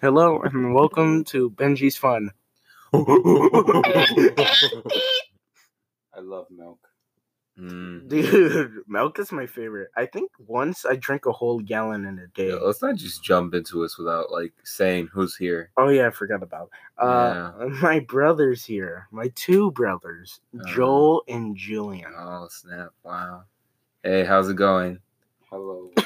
Hello 0.00 0.40
and 0.40 0.74
welcome 0.74 1.24
to 1.24 1.50
Benji's 1.50 1.96
Fun. 1.96 2.30
I 2.92 2.98
love 6.20 6.46
milk. 6.50 6.78
Mm. 7.58 8.08
Dude, 8.08 8.82
milk 8.88 9.18
is 9.18 9.30
my 9.32 9.46
favorite. 9.46 9.90
I 9.96 10.06
think 10.06 10.30
once 10.38 10.86
I 10.86 10.96
drink 10.96 11.26
a 11.26 11.32
whole 11.32 11.60
gallon 11.60 12.06
in 12.06 12.18
a 12.18 12.26
day. 12.28 12.48
Yeah, 12.48 12.54
let's 12.54 12.80
not 12.80 12.96
just 12.96 13.22
jump 13.22 13.52
into 13.54 13.82
this 13.82 13.98
without 13.98 14.30
like 14.32 14.52
saying 14.64 15.08
who's 15.12 15.36
here. 15.36 15.70
Oh 15.76 15.88
yeah, 15.88 16.06
I 16.06 16.10
forgot 16.10 16.42
about. 16.42 16.70
it. 16.98 17.04
Uh, 17.04 17.52
my 17.82 18.00
brothers 18.00 18.64
here, 18.64 19.06
my 19.10 19.28
two 19.34 19.70
brothers, 19.72 20.40
Uh-huh. 20.54 20.74
Joel 20.74 21.22
and 21.28 21.54
Julian. 21.56 22.12
Oh 22.16 22.46
snap! 22.50 22.90
Wow. 23.04 23.44
Hey, 24.02 24.24
how's 24.24 24.48
it 24.48 24.56
going? 24.56 25.00
Hello. 25.50 25.90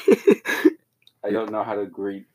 I 1.24 1.30
don't 1.30 1.52
know 1.52 1.62
how 1.62 1.76
to 1.76 1.86
greet 1.86 2.26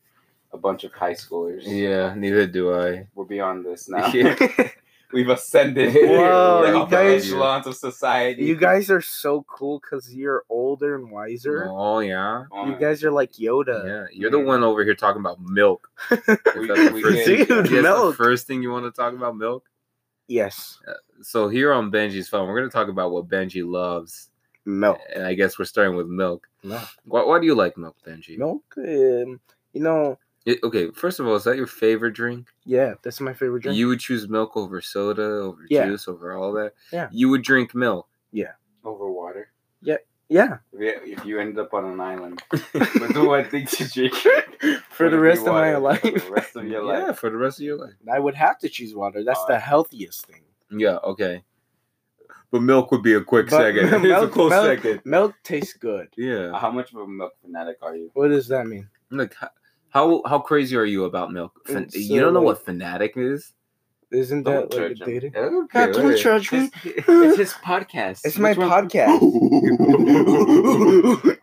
a 0.51 0.57
bunch 0.57 0.83
of 0.83 0.93
high 0.93 1.13
schoolers. 1.13 1.61
Yeah, 1.65 2.13
neither 2.15 2.47
do 2.47 2.73
I. 2.73 3.07
We're 3.15 3.25
beyond 3.25 3.65
this 3.65 3.89
now. 3.89 4.07
Yeah. 4.13 4.35
We've 5.11 5.27
ascended 5.29 5.91
Whoa, 5.95 6.61
the 6.67 6.71
you 6.71 6.77
upper 6.83 6.91
guys- 6.91 7.25
echelons 7.25 7.65
of 7.65 7.75
society. 7.75 8.43
you 8.45 8.55
guys 8.55 8.91
are 8.91 9.01
so 9.01 9.43
cool 9.49 9.79
because 9.79 10.13
you're 10.13 10.43
older 10.49 10.93
and 10.95 11.09
wiser. 11.09 11.67
Oh 11.67 11.97
yeah. 11.97 12.43
You 12.53 12.75
guys 12.79 13.03
are 13.03 13.09
like 13.09 13.31
Yoda. 13.33 13.83
Yeah, 13.87 14.05
you're 14.13 14.29
the 14.29 14.37
one 14.39 14.63
over 14.63 14.83
here 14.83 14.93
talking 14.93 15.19
about 15.19 15.39
milk. 15.41 15.89
We- 16.11 16.67
the 16.67 16.91
we 16.93 17.01
first 17.01 17.25
thing- 17.25 17.45
Dude, 17.45 17.71
yes, 17.71 17.81
milk. 17.81 18.11
The 18.17 18.23
first 18.23 18.45
thing 18.45 18.61
you 18.61 18.69
want 18.69 18.85
to 18.85 18.91
talk 18.91 19.13
about 19.13 19.35
milk. 19.35 19.65
Yes, 20.27 20.77
So 21.23 21.49
here 21.49 21.73
on 21.73 21.89
Benji's 21.91 22.29
Fun, 22.29 22.47
we're 22.47 22.59
gonna 22.59 22.69
talk 22.69 22.87
about 22.87 23.09
what 23.11 23.27
Benji 23.27 23.65
loves, 23.67 24.29
milk. 24.63 24.99
and 25.15 25.25
I 25.25 25.33
guess 25.33 25.57
we're 25.57 25.65
starting 25.65 25.95
with 25.95 26.05
milk. 26.05 26.47
Milk. 26.61 26.87
Why, 27.05 27.25
why 27.25 27.39
do 27.39 27.47
you 27.47 27.55
like 27.55 27.77
milk, 27.79 27.95
Benji? 28.05 28.37
Milk. 28.37 28.61
Um, 28.77 29.39
you 29.73 29.81
know, 29.81 30.19
It- 30.45 30.63
okay, 30.63 30.89
first 30.91 31.19
of 31.19 31.27
all, 31.27 31.35
is 31.35 31.43
that 31.43 31.57
your 31.57 31.67
favorite 31.67 32.13
drink? 32.13 32.47
yeah, 32.65 32.93
that's 33.03 33.19
my 33.19 33.33
favorite 33.33 33.63
drink. 33.63 33.77
You 33.77 33.87
would 33.89 33.99
choose 33.99 34.27
milk 34.29 34.55
over 34.57 34.81
soda, 34.81 35.23
over 35.23 35.61
Yeah. 35.69 35.85
juice, 35.87 36.07
over 36.07 36.33
all 36.33 36.53
that. 36.53 36.73
Yeah. 36.91 37.09
You 37.11 37.29
would 37.29 37.41
drink 37.43 37.75
milk. 37.75 38.07
Yeah. 38.31 38.53
Over 38.83 39.09
water. 39.11 39.51
yeah, 40.31 40.57
If 40.71 40.79
you- 40.79 41.13
If 41.13 41.25
you 41.25 41.39
ended 41.39 41.57
up 41.57 41.73
on 41.73 41.85
an 41.85 41.99
island, 41.99 42.41
what's 42.49 42.63
the 43.13 43.23
one 43.25 43.45
thing 43.45 43.65
to 43.65 43.87
drink? 43.89 44.13
for 44.91 45.09
the 45.09 45.17
rest 45.19 45.41
of 45.47 45.53
my 45.53 45.75
life. 45.77 46.01
For 46.01 46.11
the 46.11 46.31
rest 46.31 46.55
of 46.55 46.65
your 46.67 46.83
yeah, 46.93 47.05
life. 47.07 47.17
for 47.17 47.29
the 47.31 47.37
rest 47.37 47.59
of 47.59 47.65
your 47.65 47.77
life. 47.77 47.93
I 48.11 48.19
would 48.19 48.35
have 48.35 48.59
to 48.59 48.69
choose 48.69 48.93
water. 48.95 49.23
That's 49.23 49.43
the 49.45 49.55
uh, 49.55 49.59
healthiest 49.59 50.27
thing. 50.27 50.43
Yeah, 50.71 50.97
okay. 51.03 51.43
But 52.51 52.61
milk 52.61 52.91
would 52.91 53.01
be 53.03 53.13
a 53.15 53.21
quick 53.23 53.49
But 53.49 53.57
second. 53.57 53.85
it's 53.85 53.93
a 53.93 53.99
milk- 53.99 54.31
close 54.31 54.51
milk- 54.51 54.65
second. 54.65 55.01
Milk 55.05 55.33
tastes 55.43 55.73
good. 55.73 56.07
Yeah. 56.15 56.57
How 56.57 56.69
much 56.71 56.93
of 56.93 56.99
a 57.01 57.07
milk 57.07 57.33
fanatic 57.41 57.77
are 57.81 57.95
you? 57.95 58.11
What 58.13 58.27
does 58.29 58.47
that 58.49 58.67
mean? 58.67 58.87
Like 59.11 59.33
h- 59.41 59.49
how 59.89 60.21
how 60.25 60.39
crazy 60.39 60.75
are 60.75 60.85
you 60.85 61.05
about 61.05 61.31
milk? 61.31 61.53
Fan- 61.65 61.83
It's, 61.83 61.95
you 61.95 62.19
don't 62.19 62.33
know 62.33 62.41
what 62.41 62.65
fanatic 62.65 63.13
is? 63.15 63.53
Isn't 64.11 64.43
Don't 64.43 64.69
that 64.71 64.81
like 64.81 64.91
a 64.91 64.95
dating? 65.05 65.35
Okay, 65.35 65.85
God, 65.85 65.93
don't 65.93 66.07
wait. 66.07 66.19
judge 66.19 66.51
me. 66.51 66.71
It's 66.83 67.37
his 67.37 67.53
podcast. 67.53 68.21
It's 68.25 68.39
my 68.39 68.49
Which 68.53 68.57
one- 68.57 68.89
podcast. 68.89 69.19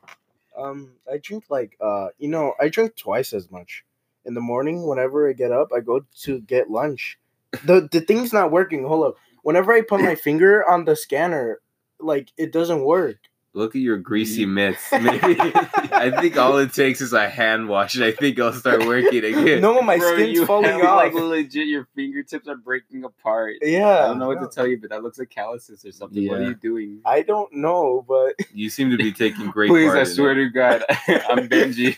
um, 0.59 0.93
I 1.13 1.19
drink 1.19 1.45
like 1.49 1.77
uh, 1.81 2.09
you 2.19 2.29
know, 2.29 2.55
I 2.61 2.69
drink 2.69 2.97
twice 2.97 3.33
as 3.33 3.51
much. 3.51 3.85
In 4.25 4.35
the 4.35 4.41
morning, 4.41 4.87
whenever 4.89 5.29
I 5.29 5.33
get 5.33 5.53
up, 5.53 5.69
I 5.75 5.81
go 5.81 6.05
to 6.23 6.41
get 6.41 6.71
lunch. 6.71 7.19
The 7.65 7.89
the 7.91 8.01
thing's 8.01 8.33
not 8.33 8.51
working. 8.51 8.85
Hold 8.85 9.07
up. 9.07 9.15
Whenever 9.43 9.73
I 9.73 9.83
put 9.83 10.01
my 10.01 10.17
finger 10.17 10.69
on 10.69 10.85
the 10.85 10.97
scanner, 10.97 11.61
like 12.01 12.33
it 12.37 12.53
doesn't 12.53 12.85
work. 12.85 13.19
Look 13.57 13.75
at 13.75 13.81
your 13.81 13.97
greasy 13.97 14.45
mitts. 14.45 14.83
Maybe 14.93 15.35
I 15.41 16.13
think 16.21 16.37
all 16.37 16.59
it 16.59 16.75
takes 16.75 17.01
is 17.01 17.15
a 17.15 17.27
hand 17.27 17.71
wash, 17.71 17.95
and 17.95 18.05
I 18.05 18.13
think 18.13 18.39
I'll 18.39 18.53
start 18.53 18.85
working 18.85 19.25
again. 19.25 19.63
No, 19.63 19.81
my 19.81 19.97
Bro, 19.97 20.13
skin's 20.15 20.45
falling 20.47 20.71
have, 20.73 20.83
off. 20.83 20.97
Like 20.99 21.15
legit, 21.15 21.67
your 21.67 21.89
fingertips 21.97 22.49
are 22.49 22.57
breaking 22.57 23.05
apart. 23.05 23.55
yeah, 23.63 24.05
I 24.05 24.07
don't 24.09 24.19
know 24.19 24.27
what 24.29 24.43
to 24.43 24.49
tell 24.55 24.67
you, 24.67 24.79
but 24.79 24.91
that 24.91 25.03
looks 25.03 25.19
like 25.19 25.31
calluses 25.31 25.87
or 25.87 25.93
something. 25.93 26.29
What 26.29 26.41
are 26.41 26.45
you 26.45 26.55
doing? 26.55 27.01
I 27.07 27.23
don't 27.23 27.51
know, 27.55 28.05
but 28.07 28.35
You 28.53 28.69
seem 28.69 28.91
to 28.91 28.99
be 28.99 29.11
taking 29.11 29.47
great. 29.51 29.71
Please, 29.71 29.87
part 29.87 29.97
I 29.97 30.01
in 30.01 30.07
swear 30.07 30.33
it. 30.33 30.35
to 30.45 30.51
God, 30.51 30.85
I'm 31.31 31.49
Benji. 31.49 31.97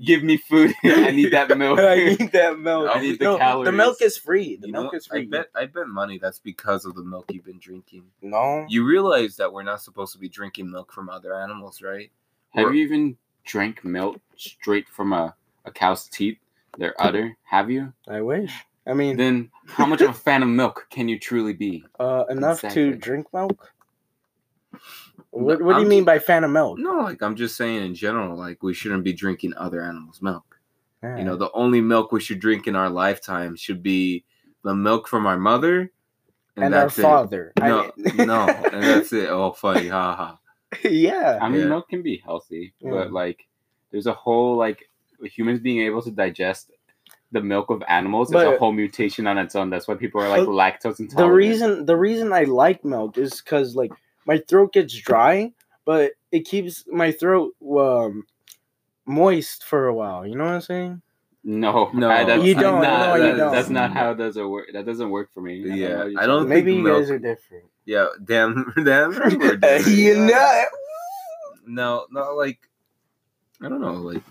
Give 0.00 0.22
me 0.22 0.36
food. 0.36 0.72
I 0.84 1.10
need 1.10 1.32
that 1.32 1.58
milk. 1.58 1.80
I 1.80 1.96
need 1.96 2.30
that 2.30 2.60
milk. 2.60 2.90
I 2.94 3.00
need 3.00 3.18
the 3.18 3.24
No, 3.24 3.32
The 3.32 3.38
calories. 3.38 3.74
milk 3.74 3.96
is 4.02 4.16
free. 4.18 4.54
The 4.54 4.68
You 4.68 4.72
milk 4.72 4.92
know, 4.92 4.96
is 4.98 5.06
free. 5.06 5.22
I 5.22 5.24
bet 5.28 5.46
I 5.52 5.66
bet 5.66 5.88
money 5.88 6.18
that's 6.18 6.38
because 6.38 6.84
of 6.84 6.94
the 6.94 7.02
milk 7.02 7.24
you've 7.32 7.44
been 7.44 7.58
drinking. 7.58 8.04
No. 8.22 8.66
You 8.68 8.84
realize 8.84 9.34
that 9.36 9.52
we're 9.52 9.64
not 9.64 9.80
supposed 9.82 10.12
to 10.12 10.18
be 10.20 10.28
drinking 10.28 10.70
milk 10.76 10.92
from 10.92 11.08
other 11.08 11.34
animals, 11.34 11.80
right? 11.80 12.10
Have 12.50 12.74
you 12.74 12.84
even 12.84 13.16
drank 13.44 13.82
milk 13.84 14.18
straight 14.36 14.88
from 14.88 15.12
a, 15.14 15.34
a 15.64 15.70
cow's 15.70 16.06
teeth, 16.08 16.36
their 16.78 16.94
udder? 17.00 17.32
Have 17.44 17.70
you? 17.70 17.92
I 18.06 18.20
wish. 18.20 18.52
I 18.86 18.92
mean, 18.92 19.16
Then 19.16 19.50
how 19.66 19.86
much 19.86 20.00
of 20.02 20.10
a 20.10 20.14
fan 20.14 20.42
of 20.42 20.48
milk 20.48 20.86
can 20.90 21.08
you 21.08 21.18
truly 21.18 21.54
be? 21.54 21.84
uh, 21.98 22.24
enough 22.28 22.58
Exactly. 22.64 22.90
to 22.92 22.96
drink 22.96 23.26
milk. 23.32 23.72
What, 25.30 25.60
what 25.62 25.76
do 25.76 25.82
you 25.82 25.88
mean 25.88 26.04
by 26.04 26.18
fan 26.18 26.44
of 26.44 26.50
milk? 26.50 26.78
No, 26.78 27.00
like 27.00 27.22
I'm 27.22 27.36
just 27.36 27.56
saying 27.56 27.82
in 27.84 27.94
general, 27.94 28.36
like 28.36 28.62
we 28.62 28.74
shouldn't 28.74 29.04
be 29.04 29.12
drinking 29.14 29.54
other 29.56 29.82
animals' 29.82 30.20
milk. 30.22 30.44
Yeah. 31.02 31.16
You 31.18 31.24
know, 31.24 31.36
the 31.36 31.50
only 31.52 31.80
milk 31.80 32.12
we 32.12 32.20
should 32.20 32.38
drink 32.40 32.66
in 32.66 32.76
our 32.76 32.88
lifetime 32.90 33.56
should 33.56 33.82
be 33.82 34.24
the 34.62 34.74
milk 34.74 35.08
from 35.08 35.26
our 35.26 35.38
mother 35.38 35.90
and, 36.56 36.64
our 36.74 36.82
that's 36.82 36.98
it. 36.98 37.02
father. 37.02 37.52
I 37.60 37.68
No, 37.68 37.90
mean- 37.96 38.26
no, 38.26 38.46
and 38.72 38.82
that's 38.82 39.12
it. 39.22 39.28
Oh, 39.30 39.52
funny, 39.52 39.88
haha. 39.88 40.36
yeah. 40.84 41.38
I 41.40 41.48
mean, 41.48 41.62
Yeah. 41.62 41.68
milk 41.68 41.88
can 41.88 42.02
be 42.02 42.18
healthy, 42.24 42.74
Yeah. 42.80 42.90
but 42.90 43.12
like, 43.12 43.46
there's 43.90 44.06
a 44.06 44.14
whole 44.14 44.56
like 44.56 44.88
humans 45.22 45.60
being 45.60 45.80
able 45.80 46.02
to 46.02 46.10
digest 46.10 46.70
the 47.32 47.40
milk 47.40 47.70
of 47.70 47.82
animals 47.88 48.30
is 48.30 48.36
a 48.36 48.56
whole 48.58 48.72
mutation 48.72 49.26
on 49.26 49.36
its 49.38 49.56
own. 49.56 49.68
That's 49.68 49.88
why 49.88 49.94
people 49.94 50.20
are 50.20 50.28
like 50.28 50.42
Uh, 50.42 50.46
lactose 50.46 51.00
intolerant. 51.00 51.16
The 51.16 51.28
reason 51.30 51.86
the 51.86 51.96
reason 51.96 52.32
I 52.32 52.44
like 52.44 52.84
milk 52.84 53.18
is 53.18 53.40
because 53.40 53.74
like 53.74 53.92
my 54.26 54.38
throat 54.48 54.72
gets 54.72 54.94
dry, 54.94 55.52
but 55.84 56.12
it 56.30 56.46
keeps 56.46 56.84
my 56.86 57.10
throat 57.12 57.52
um 57.78 58.24
moist 59.06 59.64
for 59.64 59.86
a 59.86 59.94
while. 59.94 60.26
You 60.26 60.36
know 60.36 60.44
what 60.44 60.54
I'm 60.54 60.60
saying? 60.60 61.02
No, 61.46 61.90
No. 61.94 62.10
I- 62.10 62.24
that's 62.24 62.42
You 62.42 62.54
don't, 62.54 62.80
that- 62.80 63.16
no, 63.18 63.24
you 63.24 63.36
don't. 63.36 63.52
That's 63.52 63.70
not 63.70 63.90
mm-hmm. 63.90 63.98
how 63.98 64.10
it 64.10 64.18
does 64.18 64.36
it 64.36 64.42
work. 64.42 64.66
That 64.72 64.84
doesn't 64.84 65.10
work 65.10 65.32
for 65.32 65.40
me. 65.40 65.54
Yeah, 65.54 65.88
know 65.88 65.98
what 65.98 66.10
you're 66.10 66.20
I 66.20 66.26
don't 66.26 66.40
saying. 66.40 66.48
Maybe 66.48 66.74
you 66.74 66.82
milk- 66.82 67.02
guys 67.02 67.10
are 67.10 67.18
different. 67.20 67.64
Yeah, 67.84 68.08
damn, 68.24 68.72
damn. 68.84 69.10
we're 69.38 69.56
different. 69.56 69.86
you 69.86 70.16
know. 70.16 70.64
No, 71.68 72.06
not 72.10 72.32
like 72.32 72.58
I 73.62 73.68
don't 73.68 73.80
know, 73.80 73.94
like 73.94 74.22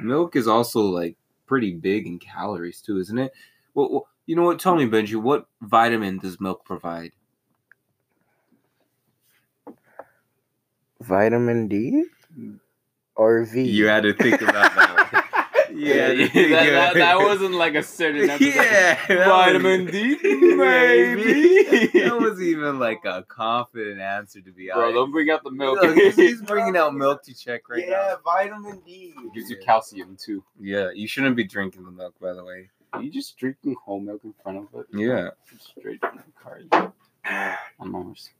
milk 0.00 0.36
is 0.36 0.48
also 0.48 0.80
like 0.80 1.16
pretty 1.46 1.74
big 1.74 2.06
in 2.06 2.18
calories 2.18 2.80
too, 2.80 2.98
isn't 2.98 3.18
it? 3.18 3.32
Well, 3.74 3.90
well 3.92 4.08
you 4.24 4.36
know 4.36 4.42
what? 4.44 4.58
Tell 4.58 4.74
me, 4.74 4.86
Benji, 4.86 5.20
what 5.20 5.46
vitamin 5.60 6.18
does 6.18 6.40
milk 6.40 6.64
provide? 6.64 7.12
Vitamin 11.00 11.68
D 11.68 12.04
or 13.16 13.44
V? 13.44 13.62
You 13.62 13.86
had 13.86 14.02
to 14.04 14.14
think 14.14 14.40
about 14.40 14.74
that. 14.74 14.95
One. 15.76 15.84
Yeah, 15.86 16.08
Yeah, 16.12 16.26
that, 16.32 16.70
that, 16.70 16.94
that 16.94 17.18
wasn't 17.18 17.54
like 17.54 17.74
a 17.74 17.82
certain 17.82 18.30
episode. 18.30 18.54
yeah, 18.54 19.06
Vitamin 19.08 19.84
was- 19.84 19.92
D, 19.92 20.18
Maybe. 20.22 20.56
maybe. 20.56 22.00
that 22.00 22.18
was 22.20 22.40
even 22.40 22.78
like 22.78 23.04
a 23.04 23.22
confident 23.24 24.00
answer 24.00 24.40
to 24.40 24.50
be 24.52 24.66
Bro, 24.72 24.82
honest. 24.82 24.94
don't 24.94 25.12
bring 25.12 25.30
out 25.30 25.44
the 25.44 25.50
milk. 25.50 25.80
Look, 25.82 25.94
he's- 25.96 26.16
he's 26.16 26.42
bringing 26.46 26.76
out 26.76 26.94
milk 26.94 27.22
to 27.24 27.34
check 27.34 27.68
right 27.68 27.80
yeah, 27.86 27.90
now. 27.90 27.96
Yeah, 28.08 28.14
vitamin 28.24 28.80
D. 28.86 29.14
Gives 29.34 29.50
you 29.50 29.58
calcium 29.58 30.16
too. 30.18 30.42
Yeah, 30.60 30.90
you 30.94 31.06
shouldn't 31.06 31.36
be 31.36 31.44
drinking 31.44 31.84
the 31.84 31.90
milk, 31.90 32.14
by 32.20 32.32
the 32.32 32.44
way. 32.44 32.70
Are 32.92 33.02
you 33.02 33.10
just 33.10 33.36
drinking 33.36 33.76
whole 33.84 34.00
milk 34.00 34.20
in 34.24 34.32
front 34.42 34.58
of 34.58 34.80
it? 34.80 34.86
Yeah. 34.92 35.30
Straight 35.78 36.00
from 36.00 36.16
the 36.18 36.32
card. 36.42 36.92
I'm 37.80 37.94
almost. 37.94 38.30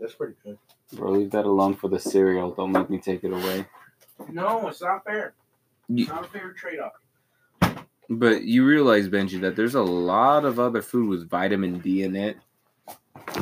That's 0.00 0.14
pretty 0.14 0.34
good. 0.42 0.56
Bro, 0.94 1.10
leave 1.10 1.30
that 1.32 1.44
alone 1.44 1.74
for 1.74 1.88
the 1.88 1.98
cereal. 2.00 2.52
Don't 2.52 2.72
make 2.72 2.88
me 2.88 2.98
take 2.98 3.22
it 3.22 3.32
away. 3.32 3.66
No, 4.30 4.68
it's 4.68 4.80
not 4.80 5.04
fair. 5.04 5.34
You- 5.90 6.06
not 6.06 6.24
a 6.24 6.28
fair 6.28 6.52
trade-off. 6.52 6.92
But 8.08 8.42
you 8.42 8.64
realize, 8.64 9.08
Benji, 9.08 9.40
that 9.40 9.54
there's 9.54 9.76
a 9.76 9.82
lot 9.82 10.44
of 10.44 10.58
other 10.58 10.82
food 10.82 11.08
with 11.08 11.28
vitamin 11.30 11.78
D 11.78 12.02
in 12.02 12.16
it. 12.16 12.36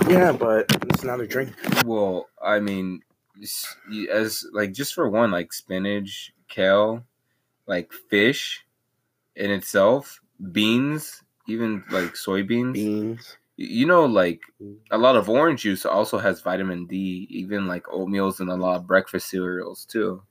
Yeah, 0.09 0.33
but 0.33 0.67
it's 0.91 1.05
not 1.05 1.21
a 1.21 1.27
drink. 1.27 1.55
Well, 1.87 2.29
I 2.43 2.59
mean, 2.61 3.03
as 4.12 4.47
like 4.53 4.73
just 4.73 4.95
for 4.95 5.09
one, 5.09 5.31
like 5.31 5.53
spinach, 5.53 6.33
kale, 6.49 7.05
like 7.67 7.93
fish 8.11 8.65
in 9.37 9.50
itself, 9.50 10.21
beans, 10.53 11.23
even 11.47 11.83
like 11.91 12.12
soybeans. 12.15 12.75
Beans. 12.75 13.37
You 13.56 13.87
know, 13.87 14.05
like 14.05 14.41
a 14.91 14.99
lot 14.99 15.17
of 15.17 15.29
orange 15.29 15.62
juice 15.62 15.85
also 15.87 16.19
has 16.19 16.43
vitamin 16.43 16.87
D, 16.87 17.27
even 17.31 17.67
like 17.67 17.85
oatmeals 17.85 18.41
and 18.41 18.50
a 18.50 18.55
lot 18.55 18.77
of 18.77 18.87
breakfast 18.87 19.31
cereals 19.31 19.85
too. 19.87 20.23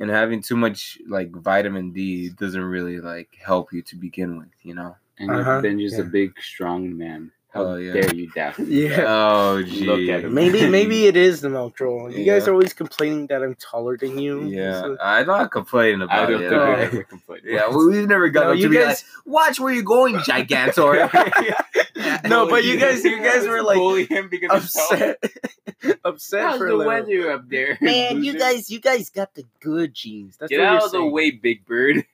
And 0.00 0.10
having 0.10 0.42
too 0.42 0.56
much 0.56 0.98
like 1.08 1.30
vitamin 1.32 1.92
D 1.92 2.28
doesn't 2.30 2.62
really 2.62 3.00
like 3.00 3.36
help 3.44 3.72
you 3.72 3.82
to 3.82 3.96
begin 3.96 4.38
with, 4.38 4.48
you 4.62 4.74
know. 4.74 4.96
And 5.18 5.30
Uh-huh, 5.30 5.60
Benji's 5.60 5.94
yeah. 5.94 6.00
a 6.00 6.04
big, 6.04 6.38
strong 6.40 6.96
man. 6.96 7.32
How 7.50 7.64
Oh, 7.64 7.74
yeah. 7.76 7.94
dare 7.94 8.14
you, 8.14 8.30
Daphne? 8.30 8.66
Yeah. 8.68 9.04
Oh, 9.08 9.62
gee. 9.62 9.86
Look 9.86 10.08
at 10.10 10.24
him. 10.24 10.34
Maybe 10.42 10.68
maybe 10.68 11.06
it 11.06 11.16
is 11.16 11.40
the 11.40 11.48
milk 11.48 11.74
troll. 11.76 12.12
You 12.12 12.24
guys 12.24 12.46
are 12.46 12.52
always 12.52 12.74
complaining 12.74 13.26
that 13.28 13.42
I'm 13.42 13.54
taller 13.56 13.96
than 13.96 14.18
you. 14.18 14.44
Yeah, 14.44 14.80
so- 14.82 14.96
I'm 15.02 15.26
not 15.26 15.50
complaining 15.50 16.02
I 16.02 16.04
about 16.04 16.28
don't 16.28 16.42
it. 16.42 16.48
think 16.50 16.60
Oh. 16.60 16.72
I 16.72 16.80
ever 16.82 17.02
complained. 17.04 17.42
Yeah, 17.46 17.66
well, 17.68 17.88
we've 17.88 18.06
never 18.06 18.28
got 18.28 18.44
No, 18.44 18.50
up 18.52 18.58
you 18.58 18.68
be 18.68 18.76
guys- 18.76 18.86
like, 18.86 19.26
watch 19.26 19.58
where 19.58 19.72
you're 19.72 19.82
going, 19.82 20.14
Gigantor. 20.28 21.08
No, 22.24 22.46
but 22.50 22.64
you 22.64 22.78
guys- 22.78 23.04
you 23.04 23.18
guys 23.22 23.46
were, 23.48 23.62
like, 23.62 23.76
bully 23.76 24.04
him 24.04 24.28
because 24.28 24.62
he's 24.62 24.72
tall. 24.72 24.84
upset. 24.92 25.24
upset 26.04 26.42
How's 26.42 26.58
for 26.58 26.66
a 26.66 26.70
the 26.70 26.76
little. 26.76 26.92
weather 26.92 27.30
up 27.32 27.48
there? 27.48 27.78
Man, 27.80 28.22
you 28.24 28.38
guys, 28.38 28.70
you 28.70 28.80
guys 28.80 29.10
got 29.10 29.34
the 29.34 29.44
good 29.60 29.94
genes. 29.94 30.36
That's 30.38 30.50
get 30.50 30.58
what 30.60 30.66
out 30.66 30.72
you're 30.74 30.84
of 30.86 30.92
the 30.92 31.04
way, 31.06 31.30
Big 31.30 31.64
Bird. 31.66 32.04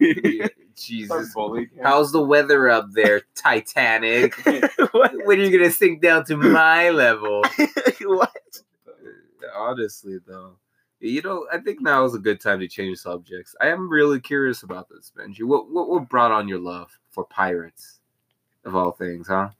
Jesus. 0.76 1.30
Start. 1.30 1.68
How's 1.82 2.10
the 2.12 2.22
weather 2.22 2.68
up 2.68 2.88
there, 2.92 3.22
Titanic? 3.36 4.34
what? 4.92 5.12
when 5.24 5.38
are 5.40 5.44
you 5.44 5.56
gonna 5.56 5.70
sink 5.70 6.02
down 6.02 6.24
to 6.26 6.36
my 6.36 6.90
level? 6.90 7.42
what? 8.02 8.60
Honestly, 9.56 10.18
though, 10.26 10.56
you 11.00 11.22
know, 11.22 11.46
I 11.52 11.58
think 11.58 11.80
now 11.80 12.04
is 12.04 12.14
a 12.14 12.18
good 12.18 12.40
time 12.40 12.58
to 12.60 12.66
change 12.68 12.98
subjects. 12.98 13.54
I 13.60 13.68
am 13.68 13.88
really 13.88 14.18
curious 14.20 14.62
about 14.64 14.88
this, 14.88 15.12
Benji. 15.16 15.44
What 15.44 15.70
what, 15.70 15.88
what 15.88 16.08
brought 16.08 16.32
on 16.32 16.48
your 16.48 16.58
love 16.58 16.90
for 17.10 17.24
pirates, 17.24 18.00
of 18.64 18.74
all 18.74 18.90
things, 18.92 19.28
huh? 19.28 19.50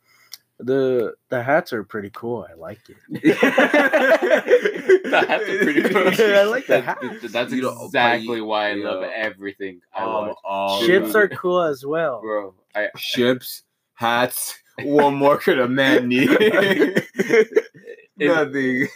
The 0.61 1.15
the 1.31 1.43
hats 1.43 1.73
are 1.73 1.83
pretty 1.83 2.11
cool. 2.15 2.47
I 2.49 2.55
like 2.55 2.79
it. 2.89 2.97
the 5.11 5.25
hats 5.27 5.49
are 5.49 5.59
pretty 5.65 5.83
cool. 5.83 6.12
Yeah, 6.12 6.41
I 6.41 6.45
like 6.45 6.67
the 6.67 6.75
That- 6.75 6.85
hat. 6.85 6.99
That's 7.33 7.53
You 7.53 7.69
exactly 7.85 8.39
but- 8.41 8.47
why 8.47 8.69
I 8.69 8.73
you 8.75 8.85
love 8.85 9.01
know, 9.03 9.11
everything. 9.15 9.81
I 9.95 10.03
Um, 10.05 10.11
love 10.45 10.81
um, 10.81 10.87
Ships 10.87 11.15
are 11.17 11.29
cool 11.29 11.61
as 11.62 11.85
well. 11.85 12.21
bro. 12.21 12.55
I 12.75 12.89
ships, 12.97 13.62
hats. 13.95 14.56
What 14.83 15.11
more 15.12 15.39
could 15.39 15.59
a 15.59 15.69
man 15.69 16.09
need? 16.15 16.29
Nothing. 18.17 18.89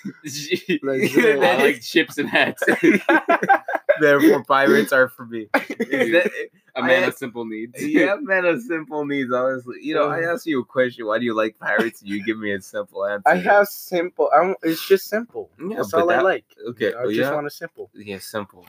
Legit. 0.82 1.42
I 1.42 1.56
like 1.62 1.82
ships 1.82 2.18
and 2.18 2.28
hats. 2.28 2.62
Therefore, 4.00 4.44
pirates 4.44 4.92
are 4.92 5.08
for 5.08 5.26
me. 5.26 5.48
That, 5.52 6.30
a 6.76 6.82
man 6.82 7.04
I- 7.04 7.06
of 7.06 7.14
simple 7.14 7.44
needs. 7.44 7.82
yeah, 7.86 8.16
man 8.20 8.44
of 8.44 8.62
simple 8.62 9.04
needs. 9.04 9.32
Honestly, 9.32 9.78
you 9.82 9.94
know, 9.94 10.08
I 10.08 10.20
asked 10.22 10.46
you 10.46 10.60
a 10.60 10.64
question. 10.64 11.06
Why 11.06 11.18
do 11.18 11.24
you 11.24 11.34
like 11.34 11.58
pirates? 11.58 12.00
And 12.00 12.10
you 12.10 12.24
give 12.24 12.38
me 12.38 12.52
a 12.52 12.60
simple 12.60 13.04
answer. 13.04 13.28
I 13.28 13.36
have 13.36 13.66
simple. 13.68 14.30
I 14.34 14.44
don't- 14.44 14.58
it's 14.62 14.86
just 14.86 15.08
simple. 15.08 15.50
Yeah, 15.60 15.76
That's 15.78 15.90
but 15.90 16.00
all 16.02 16.10
I 16.10 16.20
like. 16.20 16.44
Okay, 16.70 16.92
I 16.94 17.00
well, 17.02 17.06
just 17.08 17.18
yeah, 17.18 17.34
want 17.34 17.46
a 17.46 17.50
simple. 17.50 17.90
yeah, 17.94 18.18
simple. 18.18 18.66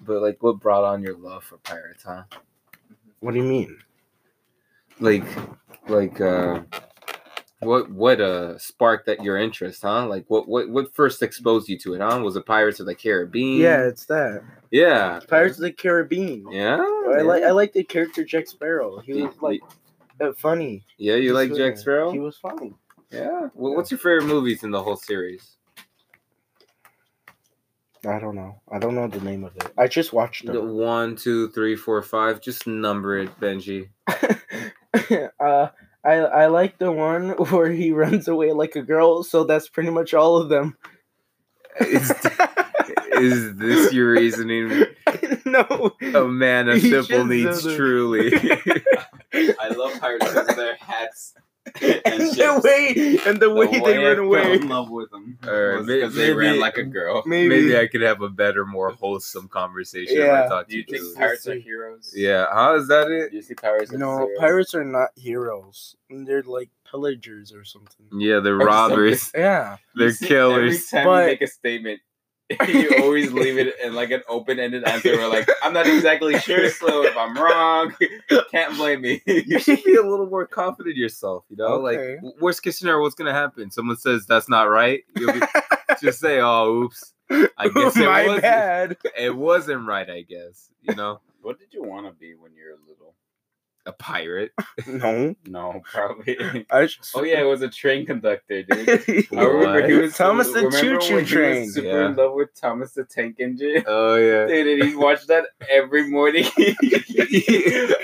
But 0.00 0.22
like, 0.22 0.42
what 0.42 0.60
brought 0.60 0.84
on 0.84 1.02
your 1.02 1.16
love 1.16 1.44
for 1.44 1.58
pirates, 1.58 2.04
huh? 2.04 2.24
What 3.20 3.32
do 3.32 3.38
you 3.38 3.44
mean? 3.44 3.78
Like, 5.00 5.24
like, 5.88 6.20
uh, 6.20 6.60
what 7.60 7.90
what 7.90 8.20
uh 8.20 8.58
sparked 8.58 9.06
that 9.06 9.22
your 9.22 9.38
interest, 9.38 9.82
huh? 9.82 10.06
Like, 10.06 10.24
what 10.28 10.48
what 10.48 10.68
what 10.68 10.94
first 10.94 11.22
exposed 11.22 11.68
you 11.68 11.78
to 11.78 11.94
it, 11.94 12.00
huh? 12.00 12.20
Was 12.22 12.36
it 12.36 12.46
Pirates 12.46 12.80
of 12.80 12.86
the 12.86 12.94
Caribbean? 12.94 13.60
Yeah, 13.60 13.82
it's 13.82 14.06
that. 14.06 14.42
yeah, 14.70 15.20
Pirates 15.28 15.56
of 15.56 15.62
the 15.62 15.72
Caribbean. 15.72 16.50
Yeah, 16.50 16.76
I 16.76 17.22
like 17.22 17.42
I 17.42 17.50
like 17.50 17.72
the 17.72 17.84
character 17.84 18.24
Jack 18.24 18.46
Sparrow. 18.46 18.98
He 19.00 19.14
was 19.14 19.34
like 19.40 19.62
uh, 20.20 20.32
funny. 20.36 20.84
Yeah, 20.98 21.16
you 21.16 21.32
like 21.32 21.54
Jack 21.54 21.78
Sparrow? 21.78 22.12
He 22.12 22.18
was 22.18 22.36
funny. 22.36 22.74
Yeah. 23.10 23.48
Well, 23.54 23.74
what's 23.74 23.90
your 23.90 23.98
favorite 23.98 24.26
movies 24.26 24.62
in 24.62 24.70
the 24.70 24.82
whole 24.82 24.96
series? 24.96 25.56
I 28.06 28.18
don't 28.18 28.36
know. 28.36 28.60
I 28.70 28.78
don't 28.78 28.94
know 28.94 29.08
the 29.08 29.20
name 29.20 29.44
of 29.44 29.56
it. 29.56 29.72
I 29.78 29.88
just 29.88 30.12
watched 30.12 30.46
them. 30.46 30.74
one, 30.74 31.16
two, 31.16 31.48
three, 31.50 31.76
four, 31.76 32.00
five. 32.02 32.40
Just 32.40 32.66
number 32.66 33.18
it, 33.18 33.40
Benji. 33.40 33.88
uh, 35.40 35.68
I 36.06 36.14
I 36.14 36.46
like 36.46 36.78
the 36.78 36.92
one 36.92 37.30
where 37.50 37.70
he 37.70 37.92
runs 37.92 38.28
away 38.28 38.52
like 38.52 38.76
a 38.76 38.82
girl. 38.82 39.22
So 39.22 39.44
that's 39.44 39.68
pretty 39.68 39.90
much 39.90 40.14
all 40.14 40.36
of 40.36 40.48
them. 40.48 40.76
Is, 41.80 42.10
is 43.12 43.56
this 43.56 43.92
your 43.92 44.12
reasoning? 44.12 44.86
no. 45.44 45.94
A 46.14 46.24
man 46.24 46.68
of 46.68 46.80
simple 46.80 47.26
needs, 47.26 47.62
truly. 47.62 48.32
I 49.34 49.68
love 49.76 50.00
pirates 50.00 50.26
because 50.28 50.56
their 50.56 50.76
hats 50.76 51.34
and 52.04 52.20
the 52.20 52.34
ships. 52.34 52.64
way 52.64 53.18
and 53.26 53.40
the 53.40 53.50
way 53.52 53.66
The 53.66 53.80
they 53.84 53.96
I 53.96 54.08
run 54.08 54.16
fell 54.16 54.24
away. 54.24 54.52
in 54.54 54.68
love 54.68 54.90
with 54.90 55.10
them. 55.10 55.38
Alright, 55.46 55.78
was 55.78 55.86
'cause 55.86 56.14
they 56.14 56.32
ran 56.32 56.60
like 56.60 56.76
a 56.78 56.84
girl. 56.84 57.22
Maybe. 57.26 57.48
Maybe 57.48 57.78
I 57.78 57.86
could 57.86 58.02
have 58.02 58.22
a 58.22 58.28
better, 58.28 58.64
more 58.64 58.90
wholesome 58.90 59.48
conversation 59.48 60.16
if 60.18 60.22
I 60.22 60.26
Yeah. 60.42 60.48
talk 60.48 60.68
Do 60.68 60.72
to 60.72 60.76
you 60.76 60.84
you. 60.86 60.92
think 60.92 61.00
truly. 61.02 61.14
pirates 61.16 61.46
are 61.48 61.54
heroes? 61.54 62.12
Yeah, 62.14 62.46
how 62.52 62.76
is 62.76 62.88
that 62.88 63.10
it? 63.10 63.30
Do 63.30 63.36
you 63.36 63.42
see 63.42 63.54
pirates 63.54 63.92
No, 63.92 64.18
heroes? 64.18 64.38
pirates 64.38 64.74
are 64.74 64.84
not 64.84 65.10
heroes. 65.16 65.96
They're 66.08 66.42
like 66.42 66.70
pillagers 66.90 67.52
or 67.52 67.64
something. 67.64 68.06
Yeah, 68.12 68.40
they're 68.40 68.54
Or 68.56 68.60
just 68.60 68.68
like 68.70 68.90
robbers. 68.90 69.32
Yeah. 69.34 69.76
They're 69.94 70.12
see, 70.12 70.26
killers. 70.26 70.74
Every 70.92 70.98
time 71.00 71.06
But- 71.06 71.20
you 71.22 71.26
make 71.32 71.42
a 71.42 71.46
statement, 71.48 72.00
you 72.68 72.90
always 73.02 73.32
leave 73.32 73.58
it 73.58 73.74
in 73.82 73.94
like 73.94 74.10
an 74.12 74.22
open-ended 74.28 74.84
answer. 74.84 75.16
We're 75.16 75.28
like, 75.28 75.48
I'm 75.62 75.72
not 75.72 75.86
exactly 75.86 76.38
sure, 76.38 76.70
so 76.70 77.04
if 77.04 77.16
I'm 77.16 77.36
wrong, 77.36 77.92
can't 78.52 78.76
blame 78.76 79.00
me. 79.00 79.20
you 79.26 79.58
should 79.58 79.82
be 79.82 79.96
a 79.96 80.02
little 80.02 80.26
more 80.28 80.46
confident 80.46 80.96
yourself, 80.96 81.44
you 81.48 81.56
know? 81.56 81.76
Like, 81.78 81.98
Okay. 81.98 82.14
w- 82.16 82.34
worst 82.40 82.62
case 82.62 82.78
scenario, 82.78 83.00
what's 83.02 83.16
going 83.16 83.26
to 83.26 83.34
happen? 83.34 83.70
Someone 83.72 83.96
says 83.96 84.26
that's 84.26 84.48
not 84.48 84.64
right. 84.70 85.02
You'll 85.16 85.32
be, 85.32 85.40
just 86.00 86.20
say, 86.20 86.40
oh, 86.40 86.84
oops. 86.84 87.12
I 87.30 87.68
guess 87.68 87.96
it 87.96 88.06
My 88.06 88.24
wasn't. 88.26 88.42
bad. 88.42 88.96
It 89.18 89.34
wasn't 89.36 89.86
right, 89.88 90.08
I 90.08 90.22
guess. 90.22 90.70
You 90.82 90.94
know? 90.94 91.20
what 91.42 91.58
did 91.58 91.72
you 91.74 91.82
want 91.82 92.06
to 92.06 92.12
be 92.12 92.34
when 92.34 92.52
you 92.54 92.62
were 92.64 92.78
little? 92.88 93.14
A 93.86 93.92
pirate. 93.92 94.52
No. 94.86 95.34
No, 95.46 95.80
probably. 95.84 96.36
I 96.70 96.86
just, 96.86 97.10
oh 97.14 97.22
yeah, 97.22 97.40
it 97.40 97.44
was 97.44 97.62
a 97.62 97.68
train 97.68 98.04
conductor, 98.06 98.62
dude. 98.62 98.88
I 99.32 99.42
remember 99.44 99.86
he 99.86 99.94
was 99.94 100.16
Thomas 100.16 100.52
the 100.52 100.62
Choo-Choo 100.62 100.96
when 100.96 101.00
he 101.00 101.14
was 101.14 101.28
Train. 101.28 101.70
super 101.70 101.86
Yeah. 101.86 102.06
in 102.06 102.16
love 102.16 102.34
with 102.34 102.54
Thomas 102.60 102.92
the 102.92 103.04
Tank 103.04 103.36
Engine. 103.40 103.82
Oh, 103.86 104.16
yeah. 104.16 104.46
Dude, 104.48 104.80
and 104.80 104.88
he 104.90 104.96
watched 104.96 105.28
that 105.28 105.44
every 105.70 106.08
morning, 106.08 106.44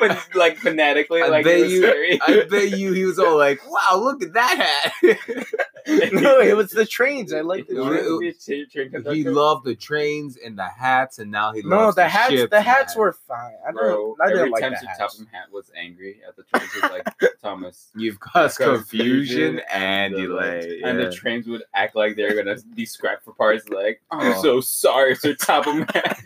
but 0.00 0.18
like 0.34 0.56
fanatically, 0.58 1.22
I 1.22 1.28
like 1.28 1.44
bet 1.44 1.58
it 1.58 1.62
was 1.62 1.72
you- 1.72 1.82
scary. 1.82 2.20
I 2.22 2.44
bet 2.48 2.70
you 2.78 2.92
he 2.92 3.04
was 3.04 3.18
all 3.18 3.36
like, 3.36 3.60
wow, 3.70 3.96
look 4.00 4.22
at 4.22 4.32
that 4.34 4.92
hat. 5.02 5.46
no, 6.12 6.40
it 6.40 6.56
was 6.56 6.70
the 6.70 6.86
trains. 6.86 7.32
I 7.32 7.40
like 7.40 7.66
the 7.66 7.74
You 7.74 7.80
wanted 7.80 7.98
It- 8.24 8.40
to 8.40 8.66
trains. 8.66 8.92
train 9.04 9.14
he 9.14 9.24
loved 9.24 9.64
the 9.64 9.74
trains 9.74 10.36
and 10.44 10.58
the 10.58 10.64
hats, 10.66 11.18
and 11.18 11.30
now 11.30 11.52
he 11.52 11.62
No, 11.62 11.76
loves 11.76 11.96
the 11.96 12.08
hats. 12.08 12.30
ships 12.32 12.50
The 12.50 12.60
hats 12.60 12.94
that. 12.94 13.00
were 13.00 13.12
fine. 13.12 13.54
I 13.66 13.72
Bro, 13.72 14.16
don't. 14.16 14.20
I 14.20 14.24
every 14.26 14.38
didn't 14.38 14.52
like 14.52 14.62
time 14.62 14.72
the 14.72 14.78
Sir. 14.78 14.86
Topham 14.98 15.26
Hat 15.32 15.46
was 15.52 15.70
angry 15.76 16.20
at 16.28 16.36
the 16.36 16.42
trains, 16.44 16.72
he 16.72 16.80
was 16.80 16.90
like, 16.90 17.14
Thomas. 17.42 17.90
You've 17.96 18.20
caused 18.20 18.58
confusion 18.58 19.56
Confusion 19.56 19.60
and 19.72 20.14
the, 20.14 20.20
delay. 20.22 20.80
And 20.84 20.98
the 20.98 21.10
trains 21.10 21.46
would 21.48 21.62
act 21.74 21.96
like 21.96 22.16
they're 22.16 22.34
gonna 22.34 22.56
be 22.74 22.84
scrapped 22.86 23.24
for 23.24 23.32
parts. 23.32 23.68
Like, 23.68 24.00
I'm 24.10 24.32
Oh. 24.34 24.42
so 24.42 24.60
sorry, 24.60 25.14
Sir 25.16 25.34
Topham 25.34 25.86
Hat. 25.92 26.20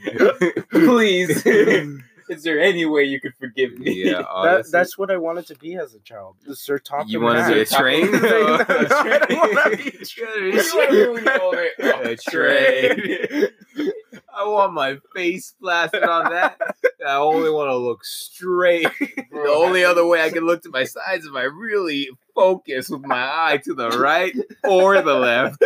Please, 0.71 1.43
is 2.29 2.43
there 2.43 2.61
any 2.61 2.85
way 2.87 3.05
you 3.05 3.21
could 3.21 3.35
forgive 3.35 3.79
me? 3.79 4.05
yeah, 4.05 4.23
That, 4.43 4.67
that's 4.71 4.99
what 4.99 5.11
I 5.11 5.17
wanted 5.17 5.47
to 5.49 5.55
be 5.57 5.77
as 5.77 5.95
a 5.95 6.01
child. 6.01 6.37
The 6.47 6.57
Sir 6.57 6.79
Topham. 6.79 7.09
You 7.09 7.21
want 7.21 7.47
to 7.47 7.55
be 7.55 7.61
a 7.61 7.65
train? 7.65 8.11
No, 8.11 8.19
I 8.69 9.27
don't 9.29 9.55
wanna 9.55 9.77
be 9.77 9.89
a 9.89 10.05
You 10.05 10.63
wanna 10.75 10.91
be 10.91 11.09
when 11.09 11.25
you're 11.25 11.43
older? 11.43 11.67
Oh, 11.83 12.01
A 12.03 12.17
train. 12.17 13.49
I 14.35 14.47
want 14.47 14.73
my 14.75 14.99
face 15.15 15.55
blasted 15.61 16.03
on 16.03 16.31
that. 16.33 16.59
I 17.07 17.17
only 17.17 17.51
want 17.51 17.71
to 17.71 17.77
look 17.77 18.05
straight. 18.05 18.89
The 18.99 19.49
only 19.55 19.85
other 19.85 20.07
way 20.07 20.23
I 20.23 20.31
can 20.31 20.45
look 20.45 20.63
to 20.63 20.71
my 20.71 20.85
sides 20.85 21.25
is 21.25 21.31
if 21.31 21.37
I 21.37 21.45
really 21.45 22.11
focus 22.35 22.91
with 22.91 23.03
my 23.03 23.17
eye 23.17 23.59
to 23.65 23.75
the 23.75 23.91
right 23.91 24.35
or 24.65 25.01
the 25.01 25.15
left. 25.15 25.63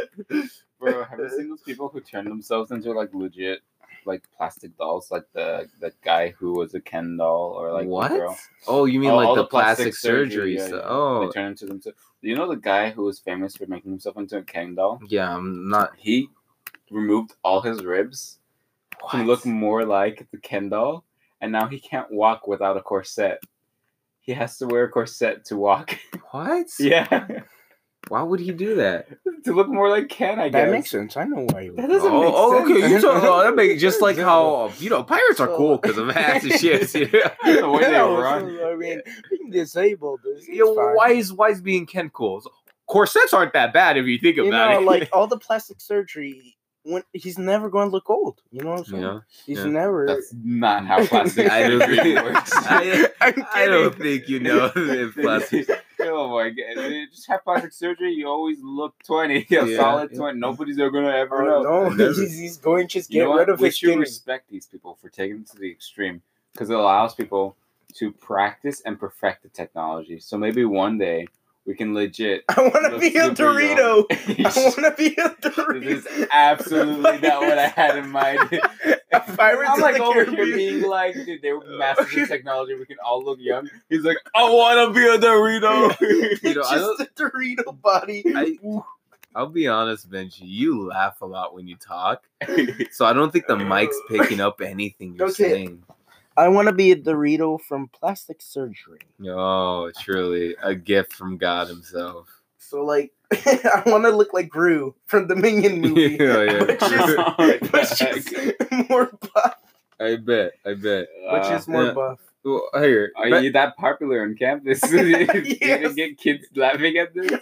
Bro, 0.79 1.05
have 1.05 1.19
you 1.19 1.29
seen 1.31 1.49
those 1.51 1.63
people 1.63 1.89
who 1.89 2.01
turn 2.01 2.27
themselves 2.27 2.71
into 2.71 2.93
like 2.93 3.11
legit 3.13 3.61
like 4.07 4.23
plastic 4.37 4.77
dolls, 4.79 5.11
like 5.11 5.25
the 5.33 5.69
the 5.81 5.93
guy 6.03 6.31
who 6.39 6.53
was 6.55 6.75
a 6.75 6.81
Ken 6.81 7.17
doll 7.17 7.53
or 7.57 7.73
like 7.73 7.85
the 7.85 7.89
what? 7.91 8.11
girl? 8.13 8.39
Oh, 8.67 8.85
you 8.85 9.01
mean 9.01 9.11
Oh, 9.11 9.17
like 9.17 9.29
all 9.29 9.35
the, 9.37 9.45
plastic, 9.47 9.95
surgery? 9.95 10.57
yeah. 10.57 10.71
Oh, 10.85 11.27
They 11.27 11.33
turn 11.33 11.47
into 11.53 11.67
themselves. 11.67 11.99
You 12.23 12.37
know 12.37 12.49
the 12.49 12.57
guy 12.57 12.91
who 12.91 13.05
was 13.05 13.19
famous 13.19 13.57
for 13.57 13.67
making 13.67 13.91
himself 13.91 14.17
into 14.17 14.39
a 14.39 14.43
Ken 14.43 14.75
doll? 14.75 15.01
yeah. 15.09 15.35
I'm 15.35 15.69
not. 15.69 15.93
He 15.97 16.29
removed 16.91 17.35
all 17.43 17.61
his 17.61 17.85
ribs 17.85 18.39
to 19.11 19.19
What? 19.19 19.27
look 19.27 19.47
more 19.47 19.85
like 19.85 20.27
the 20.31 20.39
Ken 20.39 20.69
doll, 20.69 21.05
and 21.41 21.51
now 21.53 21.67
he 21.69 21.79
can't 21.81 22.11
walk 22.13 22.47
without 22.47 22.77
a 22.77 22.83
corset. 22.83 23.41
He 24.21 24.33
has 24.33 24.59
to 24.59 24.67
wear 24.67 24.85
a 24.85 24.89
corset 24.91 25.45
to 25.47 25.57
walk. 25.57 25.97
What? 26.33 26.67
yeah, 26.79 27.27
Why 28.09 28.23
would 28.23 28.41
he 28.41 28.53
do 28.53 28.77
that? 28.77 29.09
to 29.45 29.53
look 29.53 29.69
more 29.69 29.89
like 29.89 30.09
Ken. 30.09 30.39
I 30.39 30.49
guess 30.49 30.53
That 30.67 30.71
makes 30.71 30.91
sense. 30.91 31.17
I 31.17 31.25
know 31.25 31.47
why 31.51 31.55
oh, 31.55 31.59
you. 31.61 31.77
That 31.77 31.89
doesn't 31.89 32.11
oh, 32.11 32.21
make 32.21 32.33
oh, 32.35 32.59
sense. 32.59 32.71
okay. 32.71 32.91
You 32.91 33.01
talk, 33.01 33.23
oh, 33.23 33.43
that 33.43 33.55
makes 33.55 33.81
just 33.81 34.01
like 34.03 34.17
how 34.17 34.73
you 34.79 34.91
know 34.91 35.03
pirates 35.03 35.41
are 35.41 35.49
cool 35.49 35.79
because 35.83 35.99
of 35.99 36.09
hats 36.09 36.45
and 36.45 36.53
shit. 36.55 36.93
Yeah. 37.45 37.61
the 37.61 37.69
way 37.71 37.85
they 37.85 37.93
No, 37.93 38.21
run. 38.21 38.59
I 38.65 38.75
mean, 38.77 39.01
being 39.31 39.51
disabled. 39.51 40.21
Is, 40.37 40.49
Yeah, 40.49 40.65
it's 40.65 40.77
fine. 40.77 40.95
why 40.97 41.11
is 41.13 41.33
why 41.33 41.51
is 41.51 41.61
being 41.61 41.87
Ken 41.87 42.11
cool? 42.11 42.43
Corsets 42.87 43.33
aren't 43.33 43.53
that 43.53 43.73
bad 43.73 43.97
if 43.97 44.07
you 44.07 44.19
think 44.19 44.37
You 44.37 44.49
about 44.49 44.73
know, 44.73 44.81
it. 44.81 44.85
like 44.85 45.09
all 45.13 45.27
the 45.27 45.39
plastic 45.39 45.81
surgery. 45.81 46.57
When 46.83 47.03
he's 47.13 47.39
never 47.39 47.69
going 47.69 47.89
to 47.89 47.93
look 47.93 48.09
old. 48.09 48.41
You 48.51 48.63
know 48.63 48.71
what 48.71 48.79
I'm 48.81 48.85
saying? 48.87 49.03
yeah. 49.03 49.19
He's 49.45 49.59
yeah. 49.59 49.65
never. 49.67 50.07
That's 50.07 50.33
not 50.43 50.87
how 50.87 51.05
plastic 51.05 51.51
I 51.51 51.69
don't 51.69 51.81
surgery 51.81 51.97
think 52.15 52.23
works. 52.23 52.51
I, 52.55 53.09
I'm 53.21 53.35
don't 53.67 53.95
think 53.99 54.29
you 54.29 54.41
know 54.41 54.73
if 54.77 55.15
plastic. 55.15 55.69
oh 56.01 56.31
my 56.31 56.49
god! 56.49 56.91
You 56.91 57.07
just 57.11 57.29
have 57.29 57.45
plastic 57.45 57.73
surgery. 57.73 58.13
You 58.15 58.29
always 58.29 58.59
look 58.63 58.95
twenty, 59.05 59.47
a 59.51 59.67
Yeah. 59.67 59.77
solid 59.77 60.15
twenty. 60.15 60.39
Nobody's 60.39 60.79
ever 60.79 60.91
gonna 60.91 61.09
ever 61.15 61.43
oh, 61.43 61.63
know. 61.63 61.69
Oh, 61.69 61.89
no, 61.91 61.97
Does 61.97 62.19
he's, 62.19 62.39
he's 62.39 62.57
going 62.57 62.89
to 62.89 62.93
just 62.95 63.11
You 63.11 63.21
get 63.21 63.25
know 63.25 63.35
rid 63.37 63.49
what? 63.49 63.49
of 63.51 63.61
We 63.61 63.69
his 63.69 63.77
should 63.77 63.89
skin. 63.91 63.99
respect 64.01 64.49
these 64.51 64.67
people 64.67 64.97
for 65.03 65.11
taking 65.11 65.41
it 65.41 65.49
to 65.51 65.59
the 65.59 65.71
extreme 65.71 66.23
because 66.53 66.71
it 66.71 66.77
allows 66.79 67.15
people 67.15 67.57
to 67.97 68.11
practice 68.13 68.81
and 68.87 68.99
perfect 68.99 69.43
the 69.43 69.49
technology. 69.51 70.19
So 70.21 70.39
maybe 70.39 70.65
one 70.65 70.97
day 70.97 71.27
we 71.67 71.75
can 71.75 71.95
legit. 71.95 72.45
I 72.49 72.63
want 72.63 72.93
to 72.93 72.99
be 72.99 73.17
a 73.17 73.31
Dorito. 73.31 74.05
young. 74.09 74.47
I 74.47 74.59
want 74.59 74.77
to 74.77 74.95
be 74.97 75.15
a 75.15 75.29
Dorito. 75.29 75.85
This 75.85 76.07
is 76.07 76.27
absolutely 76.33 77.19
not 77.19 77.41
what 77.43 77.59
I 77.59 77.67
had 77.69 77.99
in 77.99 78.11
mind. 78.11 78.41
Pirates 79.37 79.71
I'm 79.73 79.79
of 79.79 79.81
like 79.83 79.97
the 79.97 80.03
over 80.03 80.25
Caribbean. 80.25 80.47
here 80.47 80.57
being 80.57 80.83
like, 80.89 81.15
dude, 81.15 81.43
they 81.43 81.53
were 81.53 81.65
masters 81.79 82.15
of 82.23 82.29
technology. 82.29 82.75
We 82.75 82.87
can 82.87 82.97
all 83.05 83.23
look 83.25 83.39
young. 83.41 83.69
He's 83.89 84.03
like, 84.03 84.17
I 84.35 84.45
want 84.45 84.95
to 84.95 84.99
be 84.99 85.07
a 85.07 85.19
Dorito. 85.19 86.01
You 86.43 86.55
know, 86.55 86.63
I 86.63 86.77
don't- 86.79 86.99
just 86.99 87.11
a 87.11 87.23
Dorito 87.23 87.81
body. 87.81 88.23
I, 88.27 88.57
I'll 89.35 89.49
be 89.49 89.69
honest, 89.69 90.11
Benji. 90.11 90.41
You 90.43 90.87
laugh 90.89 91.21
a 91.23 91.27
lot 91.27 91.55
when 91.55 91.69
you 91.69 91.77
talk, 91.77 92.25
so 92.91 93.05
I 93.05 93.13
don't 93.13 93.33
think 93.33 93.47
the 93.47 93.57
mic's 93.57 93.97
picking 94.09 94.41
up 94.41 94.61
anything 94.61 95.15
you're 95.15 95.29
Okay. 95.29 95.51
saying. 95.51 95.83
I 96.37 96.49
want 96.49 96.69
to 96.69 96.75
be 96.75 96.93
a 96.93 96.97
Dorito 96.97 97.61
from 97.61 97.89
plastic 97.89 98.41
surgery. 98.41 99.01
Oh, 99.27 99.91
truly 100.01 100.57
a 100.63 100.75
gift 100.75 101.13
from 101.13 101.37
God 101.37 101.69
Himself. 101.69 102.29
So 102.59 102.85
like, 102.85 103.13
I 103.33 103.83
want 103.87 104.05
to 104.05 104.11
look 104.11 104.33
like 104.33 104.49
Gru 104.49 104.95
from 105.07 105.29
the 105.29 105.37
Minion 105.37 105.81
movie. 105.83 106.17
Yeah, 106.21 106.43
yeah. 106.43 106.63
Which 106.65 106.83
is, 106.83 107.71
which 107.71 108.03
is 108.73 108.89
more 108.89 109.11
buff. 109.35 109.55
I 110.01 110.17
bet. 110.17 110.53
I 110.65 110.75
bet. 110.75 111.09
Which 111.31 111.45
Uh, 111.45 111.57
is 111.59 111.69
more 111.69 111.85
yeah. 111.87 111.93
buff. 111.93 112.21
Well, 112.43 112.63
here, 112.75 113.13
Are 113.17 113.29
but- 113.29 113.43
you 113.43 113.53
that 113.53 113.77
popular 113.77 114.23
on 114.23 114.35
campus? 114.35 114.81
you 114.93 115.05
Yes. 115.61 115.83
gonna 115.83 115.95
get 115.95 116.17
kids 116.19 116.47
laughing 116.57 116.97
at 116.97 117.13
this? 117.13 117.33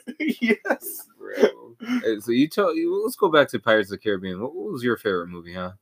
yes. 0.40 1.06
Bro. 1.18 1.76
uh, 1.86 2.20
so 2.20 2.32
you 2.32 2.48
tell 2.48 2.74
you. 2.74 3.02
Let's 3.04 3.14
go 3.16 3.28
back 3.30 3.48
to 3.50 3.60
Pirates 3.60 3.92
of 3.92 3.98
the 3.98 4.02
Caribbean. 4.02 4.40
What, 4.40 4.54
what 4.56 4.72
was 4.72 4.82
your 4.82 4.96
favorite 4.96 5.28
movie? 5.28 5.54
Huh? 5.54 5.72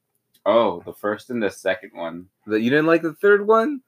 Oh, 0.46 0.80
the 0.86 0.92
first 0.94 1.28
and 1.30 1.42
the 1.42 1.50
second 1.50 1.90
one. 1.92 2.26
That 2.46 2.60
you 2.60 2.70
didn't 2.70 2.86
like 2.86 3.02
the 3.02 3.14
third 3.14 3.46
one? 3.46 3.80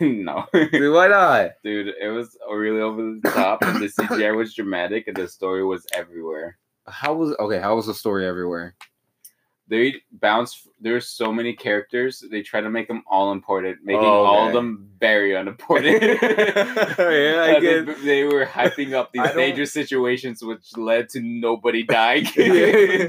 no. 0.00 0.46
Dude, 0.52 0.92
Why 0.94 1.08
not? 1.08 1.50
Dude, 1.62 1.94
it 2.00 2.08
was 2.08 2.36
really 2.50 2.80
over 2.80 3.02
the 3.02 3.30
top, 3.30 3.62
and 3.62 3.82
the 3.82 3.86
CGI 4.00 4.34
was 4.34 4.54
dramatic, 4.54 5.06
and 5.06 5.16
the 5.16 5.28
story 5.28 5.62
was 5.64 5.86
everywhere. 5.94 6.56
How 6.86 7.12
was 7.12 7.36
okay? 7.38 7.60
How 7.60 7.76
was 7.76 7.86
the 7.86 7.94
story 7.94 8.26
everywhere? 8.26 8.74
They 9.68 9.96
bounce. 10.12 10.66
There's 10.80 11.06
so 11.08 11.32
many 11.32 11.52
characters. 11.52 12.24
They 12.30 12.40
try 12.42 12.60
to 12.60 12.70
make 12.70 12.88
them 12.88 13.02
all 13.06 13.32
important, 13.32 13.84
making 13.84 14.04
Oh, 14.04 14.24
all 14.24 14.46
of 14.46 14.52
them 14.54 14.88
very 14.98 15.34
unimportant. 15.34 16.02
Yeah, 16.98 17.44
I 17.44 17.56
Uh, 17.56 17.60
they, 17.60 17.80
they 18.04 18.24
were 18.24 18.46
hyping 18.46 18.92
up 18.94 19.12
these 19.14 19.30
dangerous 19.34 19.72
situations, 19.72 20.42
which 20.42 20.76
led 20.76 21.08
to 21.10 21.20
nobody 21.20 21.82
dying. 21.82 22.26